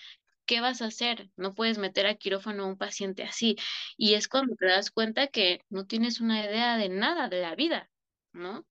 [0.45, 1.29] ¿Qué vas a hacer?
[1.37, 3.55] No puedes meter a quirófano a un paciente así.
[3.97, 7.55] Y es cuando te das cuenta que no tienes una idea de nada de la
[7.55, 7.89] vida,
[8.33, 8.65] ¿no?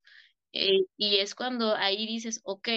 [0.52, 2.68] Eh, y es cuando ahí dices, ok,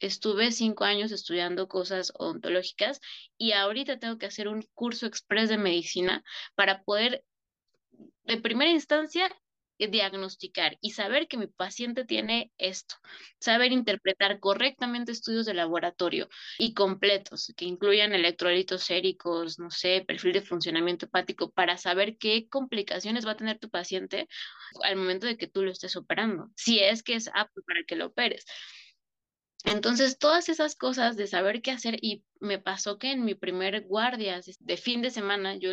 [0.00, 3.00] estuve cinco años estudiando cosas odontológicas
[3.36, 6.24] y ahorita tengo que hacer un curso express de medicina
[6.54, 7.24] para poder,
[8.24, 9.30] de primera instancia,
[9.88, 12.96] diagnosticar y saber que mi paciente tiene esto,
[13.38, 16.28] saber interpretar correctamente estudios de laboratorio
[16.58, 22.48] y completos que incluyan electrolitos séricos, no sé, perfil de funcionamiento hepático para saber qué
[22.48, 24.28] complicaciones va a tener tu paciente
[24.82, 27.96] al momento de que tú lo estés operando, si es que es apto para que
[27.96, 28.44] lo operes.
[29.64, 33.86] Entonces, todas esas cosas de saber qué hacer, y me pasó que en mi primer
[33.86, 35.70] guardia de fin de semana, yo,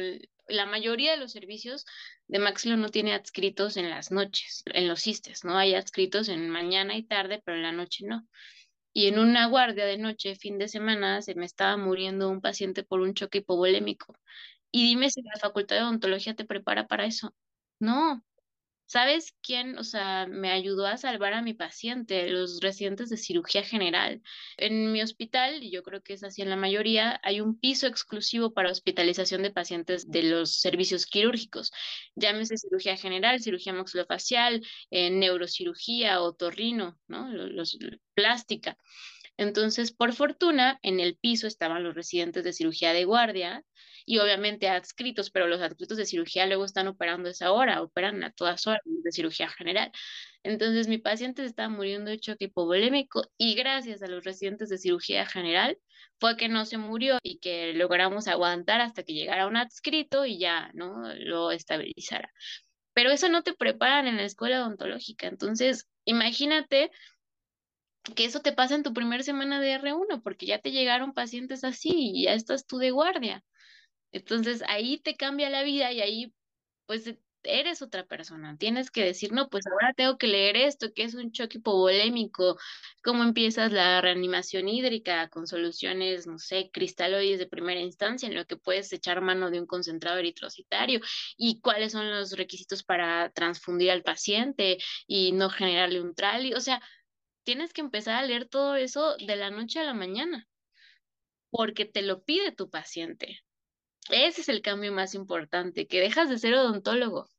[0.47, 1.85] la mayoría de los servicios
[2.27, 5.57] de Maxilo no tiene adscritos en las noches, en los cistes, ¿no?
[5.57, 8.27] Hay adscritos en mañana y tarde, pero en la noche no.
[8.93, 12.83] Y en una guardia de noche, fin de semana, se me estaba muriendo un paciente
[12.83, 14.15] por un choque hipovolémico.
[14.71, 17.33] Y dime si la facultad de odontología te prepara para eso.
[17.79, 18.23] No,
[18.87, 22.29] ¿Sabes quién, o sea, me ayudó a salvar a mi paciente?
[22.29, 24.21] Los residentes de cirugía general.
[24.55, 27.85] En mi hospital, y yo creo que es así en la mayoría, hay un piso
[27.87, 31.73] exclusivo para hospitalización de pacientes de los servicios quirúrgicos.
[32.15, 37.27] Llámese cirugía general, cirugía maxilofacial, eh, neurocirugía, otorrino, ¿no?
[37.29, 37.77] Los,
[38.13, 38.77] plástica.
[39.37, 43.63] Entonces, por fortuna, en el piso estaban los residentes de cirugía de guardia
[44.05, 48.31] y obviamente adscritos, pero los adscritos de cirugía luego están operando esa hora, operan a
[48.31, 49.91] todas horas de cirugía general.
[50.43, 54.77] Entonces mi paciente se estaba muriendo de choque hipovolémico y gracias a los residentes de
[54.77, 55.77] cirugía general
[56.19, 60.39] fue que no se murió y que logramos aguantar hasta que llegara un adscrito y
[60.39, 61.13] ya, ¿no?
[61.15, 62.31] Lo estabilizara.
[62.93, 65.27] Pero eso no te preparan en la escuela odontológica.
[65.27, 66.91] Entonces, imagínate
[68.15, 71.63] que eso te pasa en tu primera semana de R1, porque ya te llegaron pacientes
[71.63, 73.43] así y ya estás tú de guardia.
[74.11, 76.33] Entonces ahí te cambia la vida y ahí
[76.85, 78.57] pues eres otra persona.
[78.57, 82.57] Tienes que decir, no, pues ahora tengo que leer esto, que es un choque hipovolémico,
[83.03, 88.45] cómo empiezas la reanimación hídrica con soluciones, no sé, cristaloides de primera instancia, en lo
[88.45, 90.99] que puedes echar mano de un concentrado eritrocitario
[91.37, 94.77] y cuáles son los requisitos para transfundir al paciente
[95.07, 96.53] y no generarle un trali.
[96.53, 96.81] O sea,
[97.47, 100.45] tienes que empezar a leer todo eso de la noche a la mañana
[101.49, 103.39] porque te lo pide tu paciente.
[104.09, 107.29] Ese es el cambio más importante, que dejas de ser odontólogo,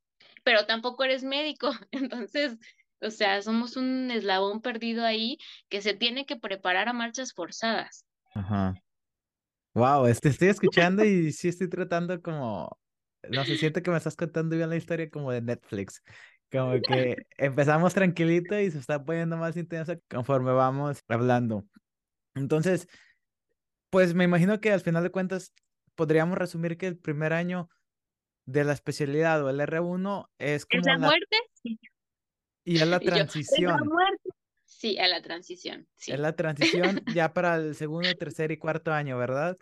[0.45, 1.73] pero tampoco eres médico.
[1.91, 2.57] Entonces,
[3.03, 5.37] o sea, somos un eslabón perdido ahí
[5.69, 8.07] que se tiene que preparar a marchas forzadas.
[8.35, 8.73] Ajá.
[9.75, 12.79] Wow, este, estoy escuchando y sí estoy tratando como,
[13.29, 16.03] no sé, siento que me estás contando bien la historia como de Netflix.
[16.51, 21.65] Como que empezamos tranquilito y se está poniendo más intensa conforme vamos hablando.
[22.35, 22.89] Entonces,
[23.91, 25.53] pues me imagino que al final de cuentas
[25.95, 27.69] podríamos resumir que el primer año
[28.47, 30.81] de la especialidad o el R1 es como...
[30.81, 31.37] ¿Es la, muerte?
[31.53, 31.79] Sí.
[32.65, 33.75] Y es la transición.
[33.75, 34.29] ¿Es la muerte?
[34.65, 35.87] Sí, a la transición.
[35.97, 36.13] Sí.
[36.13, 39.59] Es la transición ya para el segundo, tercer y cuarto año, ¿verdad?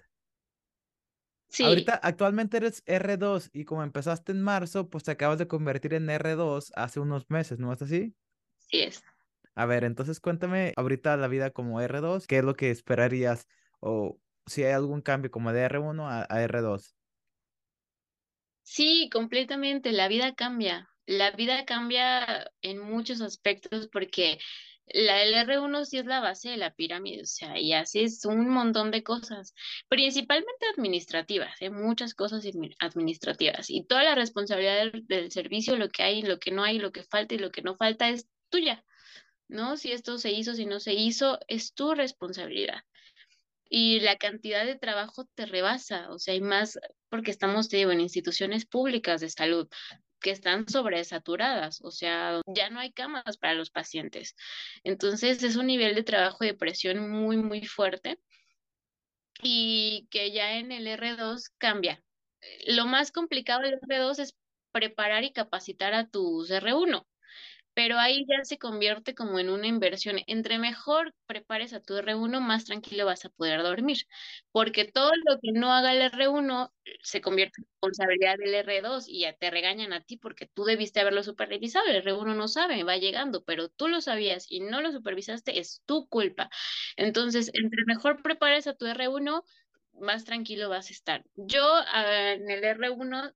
[1.48, 1.64] Sí.
[1.64, 6.08] Ahorita, actualmente eres R2 y como empezaste en marzo, pues te acabas de convertir en
[6.08, 8.14] R2 hace unos meses, ¿no es así?
[8.58, 9.04] Sí es.
[9.54, 13.46] A ver, entonces cuéntame ahorita la vida como R2, ¿qué es lo que esperarías
[13.80, 16.94] o si hay algún cambio como de R1 a, R2.
[18.62, 19.92] Sí, completamente.
[19.92, 20.88] La vida cambia.
[21.06, 24.38] La vida cambia en muchos aspectos porque
[24.88, 28.48] la, el R1 sí es la base de la pirámide, o sea, y haces un
[28.48, 29.54] montón de cosas,
[29.88, 31.70] principalmente administrativas, ¿eh?
[31.70, 32.44] muchas cosas
[32.78, 33.70] administrativas.
[33.70, 36.92] Y toda la responsabilidad del, del, servicio, lo que hay, lo que no hay, lo
[36.92, 38.84] que falta y lo que no falta es tuya,
[39.48, 39.76] ¿no?
[39.76, 42.82] Si esto se hizo, si no se hizo, es tu responsabilidad
[43.68, 46.78] y la cantidad de trabajo te rebasa, o sea, hay más
[47.08, 49.68] porque estamos, te digo, en instituciones públicas de salud
[50.26, 54.34] que están sobresaturadas, o sea, ya no hay camas para los pacientes.
[54.82, 58.18] Entonces, es un nivel de trabajo de presión muy, muy fuerte
[59.40, 62.02] y que ya en el R2 cambia.
[62.66, 64.36] Lo más complicado del R2 es
[64.72, 67.06] preparar y capacitar a tus R1
[67.76, 70.16] pero ahí ya se convierte como en una inversión.
[70.26, 73.98] Entre mejor prepares a tu R1, más tranquilo vas a poder dormir,
[74.50, 76.72] porque todo lo que no haga el R1
[77.02, 81.00] se convierte en responsabilidad del R2 y ya te regañan a ti porque tú debiste
[81.00, 84.90] haberlo supervisado, el R1 no sabe, va llegando, pero tú lo sabías y no lo
[84.90, 86.48] supervisaste, es tu culpa.
[86.96, 89.44] Entonces, entre mejor prepares a tu R1,
[90.00, 91.24] más tranquilo vas a estar.
[91.34, 93.34] Yo ah, en el R1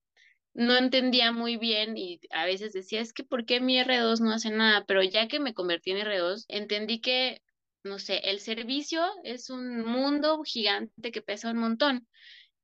[0.54, 4.32] no entendía muy bien y a veces decía, es que ¿por qué mi R2 no
[4.32, 4.84] hace nada?
[4.86, 7.42] Pero ya que me convertí en R2, entendí que,
[7.84, 12.08] no sé, el servicio es un mundo gigante que pesa un montón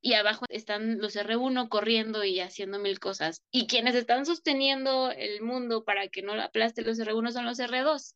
[0.01, 3.43] y abajo están los R1 corriendo y haciendo mil cosas.
[3.51, 8.15] Y quienes están sosteniendo el mundo para que no aplaste los R1 son los R2.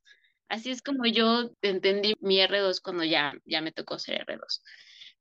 [0.49, 4.63] Así es como yo entendí mi R2 cuando ya, ya me tocó ser R2.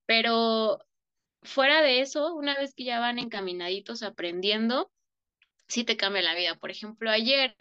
[0.05, 0.79] Pero
[1.43, 4.91] fuera de eso, una vez que ya van encaminaditos aprendiendo,
[5.67, 6.55] sí te cambia la vida.
[6.55, 7.55] Por ejemplo, ayer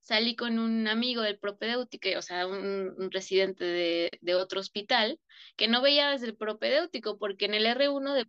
[0.00, 5.18] salí con un amigo del propedéutico, o sea, un, residente de, otro hospital,
[5.56, 8.26] que no veía desde el propedéutico, porque en el R1 de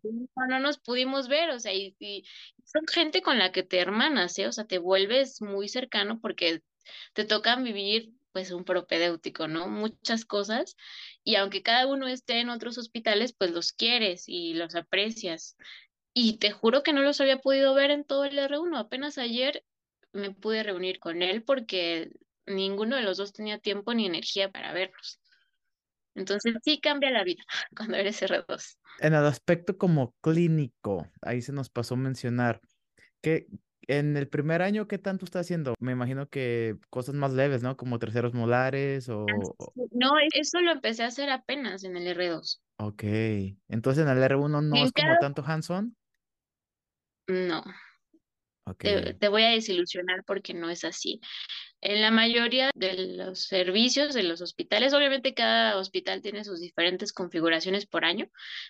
[0.49, 2.23] no nos pudimos ver, o sea, y, y,
[2.65, 4.47] son gente con la que te hermanas, ¿eh?
[4.47, 6.63] O sea, te vuelves muy cercano porque
[7.13, 9.67] te tocan vivir pues un propedéutico, ¿no?
[9.67, 10.75] Muchas cosas.
[11.27, 15.57] Y aunque cada uno esté en otros hospitales, pues los quieres y los aprecias.
[16.13, 18.79] Y te juro que no los había podido ver en todo el R1.
[18.79, 19.65] Apenas ayer
[20.13, 22.13] me pude reunir con él porque
[22.45, 25.19] ninguno de los dos tenía tiempo ni energía para verlos.
[26.15, 27.43] Entonces sí cambia la vida
[27.75, 28.77] cuando eres R2.
[29.01, 32.61] En el aspecto como clínico, ahí se nos pasó mencionar
[33.21, 33.47] que
[33.87, 35.73] en el primer año, ¿qué tanto está haciendo?
[35.79, 37.77] Me imagino que cosas más leves, ¿no?
[37.77, 39.25] Como terceros molares o...
[39.91, 42.59] No, eso lo empecé a hacer apenas en el R2.
[42.79, 43.03] Ok,
[43.69, 45.95] entonces en el R1 no es como tanto hands-on.
[47.27, 47.63] No.
[48.65, 49.13] Okay.
[49.13, 51.21] te, voy a desilusionar porque no es así.
[51.79, 57.13] En la mayoría de los servicios de los hospitales, obviamente cada hospital tiene sus diferentes
[57.13, 58.29] configuraciones por año,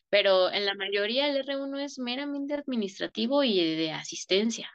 [0.10, 4.70] pero en la mayoría el R1 es meramente administrativo y de asistencia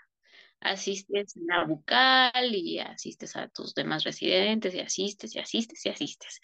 [0.62, 5.88] asistes a la bucal y asistes a tus demás residentes y asistes y asistes y
[5.90, 6.40] asistes.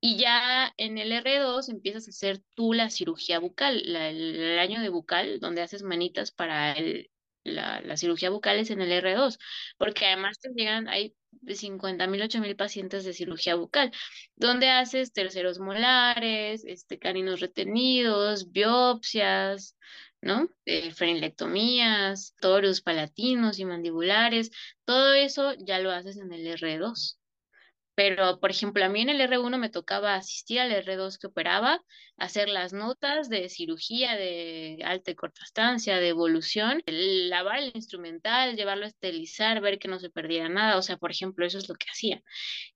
[0.00, 4.90] Y ya en el R2 empiezas a hacer tú la cirugía bucal, el, año de
[4.90, 7.10] bucal, donde haces manitas para el,
[7.42, 9.38] la, la, cirugía bucal es en el R2,
[9.76, 13.92] porque además te llegan, hay 50 mil, 8 mil pacientes de cirugía bucal,
[14.36, 19.76] donde haces terceros molares, este, caninos retenidos, biopsias,
[20.20, 20.48] ¿no?
[20.64, 24.50] Eh, frenectomías, torus palatinos y mandibulares,
[24.84, 27.18] todo eso ya lo haces en el R2.
[27.98, 31.82] Pero, por ejemplo, a mí en el R1 me tocaba asistir al R2 que operaba,
[32.16, 38.54] hacer las notas de cirugía de alta y corta estancia, de evolución, lavar el instrumental,
[38.54, 40.76] llevarlo a esterilizar, ver que no se perdiera nada.
[40.78, 42.22] O sea, por ejemplo, eso es lo que hacía.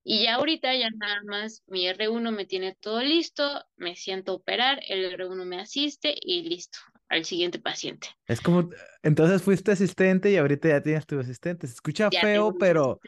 [0.02, 4.80] Y ya ahorita ya nada más mi R1 me tiene todo listo, me siento operar,
[4.88, 6.80] el R1 me asiste y listo
[7.12, 8.08] al siguiente paciente.
[8.26, 8.70] Es como,
[9.02, 11.66] entonces fuiste asistente y ahorita ya tienes tu asistente.
[11.66, 13.00] Se escucha feo, pero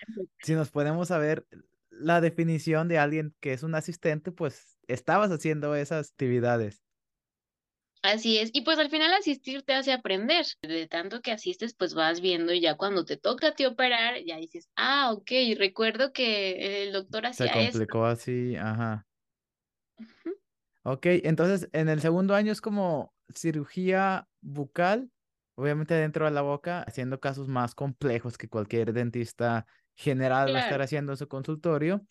[0.42, 1.46] si nos podemos saber
[1.90, 6.82] la definición de alguien que es un asistente, pues estabas haciendo esas actividades.
[8.02, 10.44] Así es, y pues al final asistir te hace aprender.
[10.60, 14.22] De tanto que asistes, pues vas viendo y ya cuando te toca a ti operar,
[14.26, 19.06] ya dices, ah, ok, recuerdo que el doctor hacía Se complicó así, ajá.
[20.82, 25.10] Ok, entonces en el segundo año es como cirugía bucal,
[25.54, 30.62] obviamente dentro de la boca, haciendo casos más complejos que cualquier dentista general va a
[30.62, 32.04] estar haciendo en su consultorio.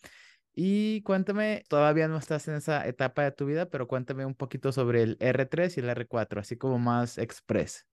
[0.56, 4.70] Y cuéntame, todavía no estás en esa etapa de tu vida, pero cuéntame un poquito
[4.70, 7.86] sobre el R3 y el R4, así como más express.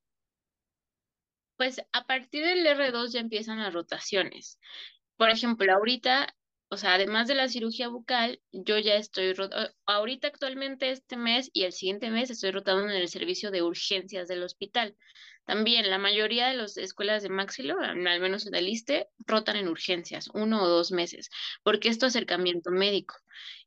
[1.57, 4.59] Pues a partir del R2 ya empiezan las rotaciones.
[5.17, 6.35] Por ejemplo, ahorita
[6.73, 9.35] o sea, además de la cirugía bucal, yo ya estoy,
[9.85, 14.29] ahorita actualmente este mes y el siguiente mes estoy rotando en el servicio de urgencias
[14.29, 14.95] del hospital.
[15.45, 19.67] También la mayoría de las escuelas de Maxilo, al menos en el ISTE, rotan en
[19.67, 21.29] urgencias, uno o dos meses,
[21.61, 23.15] porque esto es acercamiento médico.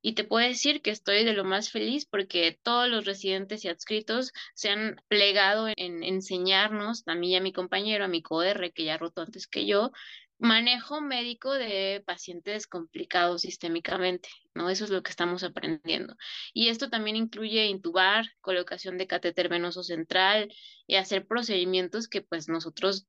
[0.01, 3.69] Y te puedo decir que estoy de lo más feliz porque todos los residentes y
[3.69, 8.73] adscritos se han plegado en, enseñarnos, a mí y a mi compañero, a mi COR,
[8.73, 9.93] que ya rotó antes que yo,
[10.39, 14.69] manejo médico de pacientes complicados sistémicamente, ¿no?
[14.71, 16.17] Eso es lo que estamos aprendiendo.
[16.53, 20.53] Y esto también incluye intubar, colocación de catéter venoso central
[20.87, 23.07] y hacer procedimientos que pues nosotros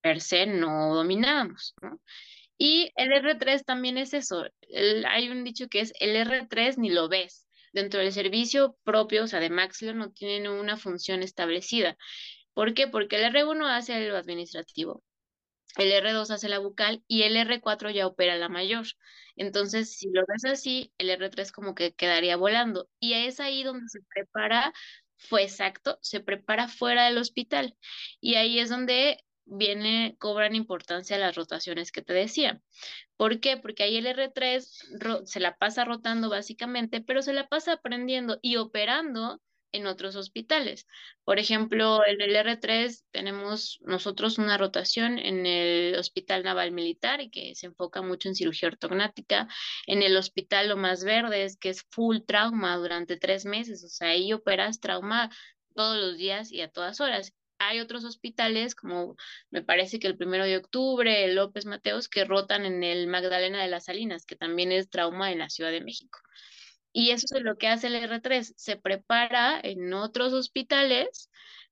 [0.00, 2.00] per se no dominábamos, ¿no?
[2.58, 4.44] Y el R3 también es eso.
[5.08, 7.46] hay un dicho que es el R3 ni lo ves.
[7.72, 11.96] Dentro del servicio propio, o sea, de Maxilo, no tienen una función establecida.
[12.54, 12.88] ¿Por qué?
[12.88, 15.04] Porque el R1 hace lo administrativo,
[15.76, 18.86] el R2 hace la bucal y el R4 ya opera la mayor.
[19.36, 22.88] Entonces, si lo ves así, el R3 como que quedaría volando.
[22.98, 24.72] Y es ahí donde se prepara,
[25.16, 27.76] fue exacto, se prepara fuera del hospital.
[28.20, 32.60] Y ahí es donde viene, cobran importancia las rotaciones que te decía.
[33.16, 33.56] ¿Por qué?
[33.56, 38.56] Porque ahí el R3 se la pasa rotando básicamente, pero se la pasa aprendiendo y
[38.56, 39.40] operando
[39.72, 40.86] en otros hospitales.
[41.24, 47.30] Por ejemplo, en el R3 tenemos nosotros una rotación en el Hospital Naval Militar y
[47.30, 49.48] que se enfoca mucho en cirugía ortognática.
[49.86, 54.08] En el Hospital Lo Más Verdes, que es full trauma durante tres meses, o sea,
[54.08, 55.30] ahí operas trauma
[55.74, 57.34] todos los días y a todas horas.
[57.60, 59.16] hay otros hospitales, como
[59.50, 63.68] me parece que el primero de octubre, López Mateos, que rotan en el Magdalena de
[63.68, 66.20] las Salinas, que también es trauma en la Ciudad de México.
[66.92, 71.30] Y eso es lo que hace el R3, se prepara en otros hospitales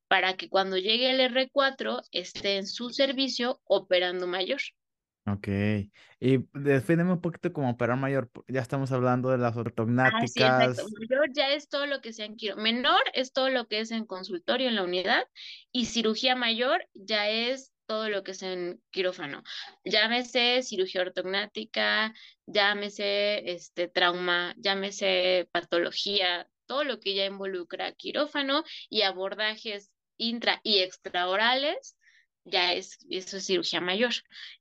[0.08, 4.60] para que cuando llegue el R4 esté en su servicio operando mayor.
[5.26, 5.48] Ok.
[6.20, 8.30] Y defíneme un poquito como operar mayor.
[8.46, 10.28] Ya estamos hablando de las ortognáticas.
[10.38, 12.36] Ah, sí, Mayor ya es todo lo que sea en.
[12.56, 15.24] Menor es todo lo que es en consultorio en la unidad.
[15.72, 19.42] Y cirugía mayor ya es todo lo que es en quirófano.
[19.84, 22.14] Llámese cirugía ortognática,
[22.46, 30.78] llámese este trauma, llámese patología, todo lo que ya involucra quirófano y abordajes intra y
[30.78, 31.96] extraorales
[32.46, 34.12] ya es, eso es cirugía mayor.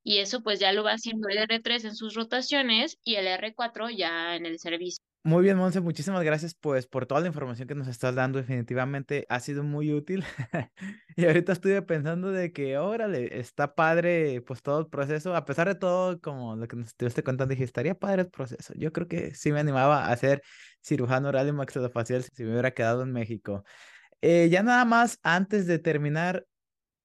[0.03, 3.95] Y eso pues ya lo va haciendo el R3 en sus rotaciones y el R4
[3.95, 5.03] ya en el servicio.
[5.27, 8.37] Muy bien, Monse, muchísimas gracias pues por toda la información que nos estás dando.
[8.37, 10.23] Definitivamente ha sido muy útil.
[11.15, 15.35] y ahorita estuve pensando de que, órale, está padre pues todo el proceso.
[15.35, 18.75] A pesar de todo, como lo que nos estuviste contando, dije, estaría padre el proceso.
[18.77, 20.43] Yo creo que sí me animaba a ser
[20.83, 23.63] cirujano oral y maxilofacial si me hubiera quedado en México.
[24.21, 26.45] Eh, ya nada más, antes de terminar,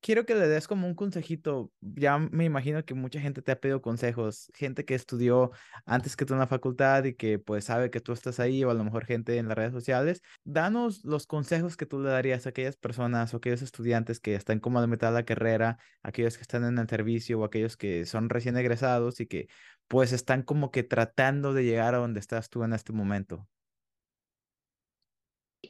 [0.00, 1.72] quiero que le des como un consejito.
[1.80, 5.50] Ya me imagino que mucha gente te ha pedido consejos, gente que estudió
[5.86, 8.70] antes que tú en la facultad y que pues sabe que tú estás ahí o
[8.70, 10.22] a lo mejor gente en las redes sociales.
[10.44, 14.60] Danos los consejos que tú le darías a aquellas personas o aquellos estudiantes que están
[14.60, 17.76] como a la mitad de la carrera, aquellos que están en el servicio o aquellos
[17.76, 19.48] que son recién egresados y que
[19.88, 23.48] pues están como que tratando de llegar a donde estás tú en este momento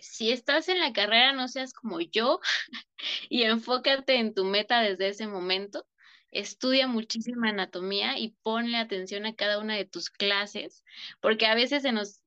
[0.00, 2.40] si estás en la carrera, no seas como yo
[3.28, 5.86] y enfócate en tu meta desde ese momento.
[6.30, 10.84] Estudia muchísima anatomía y ponle atención a cada una de tus clases,
[11.20, 12.22] porque a veces se nos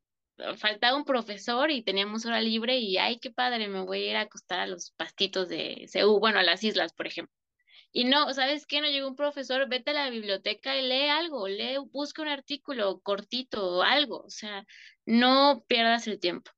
[0.57, 4.15] faltaba un profesor y teníamos hora libre y ay, qué padre, me voy a ir
[4.17, 7.35] a acostar a los pastitos de CEU, bueno, a las islas, por ejemplo.
[7.91, 8.81] Y no, ¿sabes qué?
[8.81, 12.99] No llegó un profesor, vete a la biblioteca y lee algo, lee, busca un artículo
[13.01, 14.65] cortito o algo, o sea,
[15.05, 16.51] no pierdas el tiempo.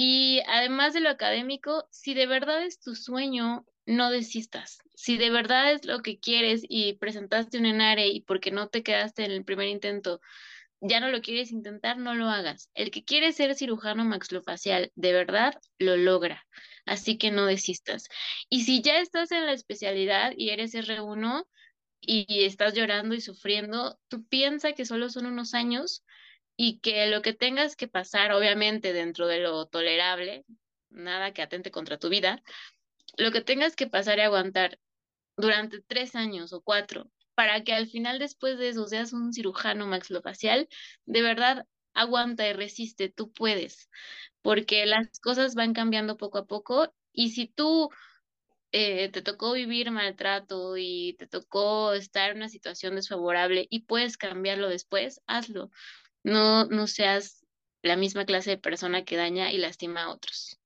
[0.00, 4.78] Y además de lo académico, si de verdad es tu sueño, no desistas.
[4.94, 8.84] Si de verdad es lo que quieres y presentaste un ENARE y porque no te
[8.84, 10.20] quedaste en el primer intento,
[10.80, 12.70] ya no lo quieres intentar, no lo hagas.
[12.74, 16.46] El que quiere ser cirujano maxilofacial, de verdad, lo logra.
[16.86, 18.06] Así que no desistas.
[18.48, 21.44] Y si ya estás en la especialidad y eres R1
[22.00, 26.04] y estás llorando y sufriendo, tú piensa que solo son unos años
[26.60, 30.44] y que lo que tengas que pasar, obviamente dentro de lo tolerable,
[30.90, 32.42] nada que atente contra tu vida,
[33.16, 34.80] lo que tengas que pasar y aguantar
[35.36, 39.86] durante tres años o cuatro, para que al final después de eso seas un cirujano
[39.86, 40.68] maxilofacial,
[41.06, 43.88] de verdad aguanta y resiste, tú puedes,
[44.42, 47.88] porque las cosas van cambiando poco a poco y si tú
[48.72, 54.16] eh, te tocó vivir maltrato y te tocó estar en una situación desfavorable y puedes
[54.16, 55.70] cambiarlo después, hazlo.
[56.28, 57.44] No, no seas
[57.82, 60.60] la misma clase de persona que daña y lastima a otros.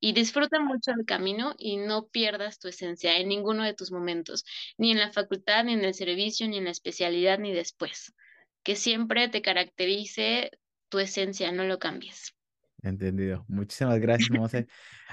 [0.00, 4.44] Y disfruta mucho el camino y no pierdas tu esencia en ninguno de tus momentos,
[4.78, 8.14] ni en la facultad, ni en el servicio, ni en la especialidad, ni después.
[8.62, 10.50] Que siempre te caracterice
[10.88, 12.34] tu esencia, no lo cambies.
[12.82, 13.44] Entendido.
[13.46, 14.66] Muchísimas gracias, Mose.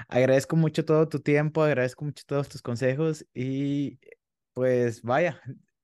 [0.08, 3.98] agradezco mucho todo tu tiempo, agradezco mucho todos tus consejos y
[4.54, 5.40] pues vaya,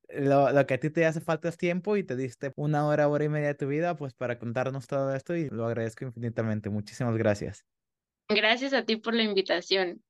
[0.09, 3.23] lo, que a ti te hace falta es tiempo y te diste una hora, hora
[3.25, 6.69] y media de tu vida, pues para contarnos todo esto y lo agradezco infinitamente.
[6.69, 7.65] Muchísimas gracias.
[8.29, 10.01] Gracias a ti por la invitación.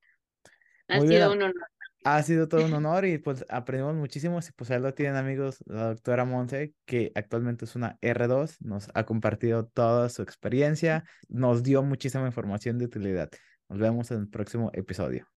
[0.87, 1.67] Ha sido un honor.
[2.03, 4.41] Ha sido todo un honor y pues aprendimos muchísimo.
[4.41, 8.89] Si pues ahí lo tienen amigos, la doctora Monse, que actualmente es una R2, nos
[8.93, 13.29] ha compartido toda su experiencia, nos dio muchísima información de utilidad.
[13.69, 15.27] Nos vemos en el próximo episodio.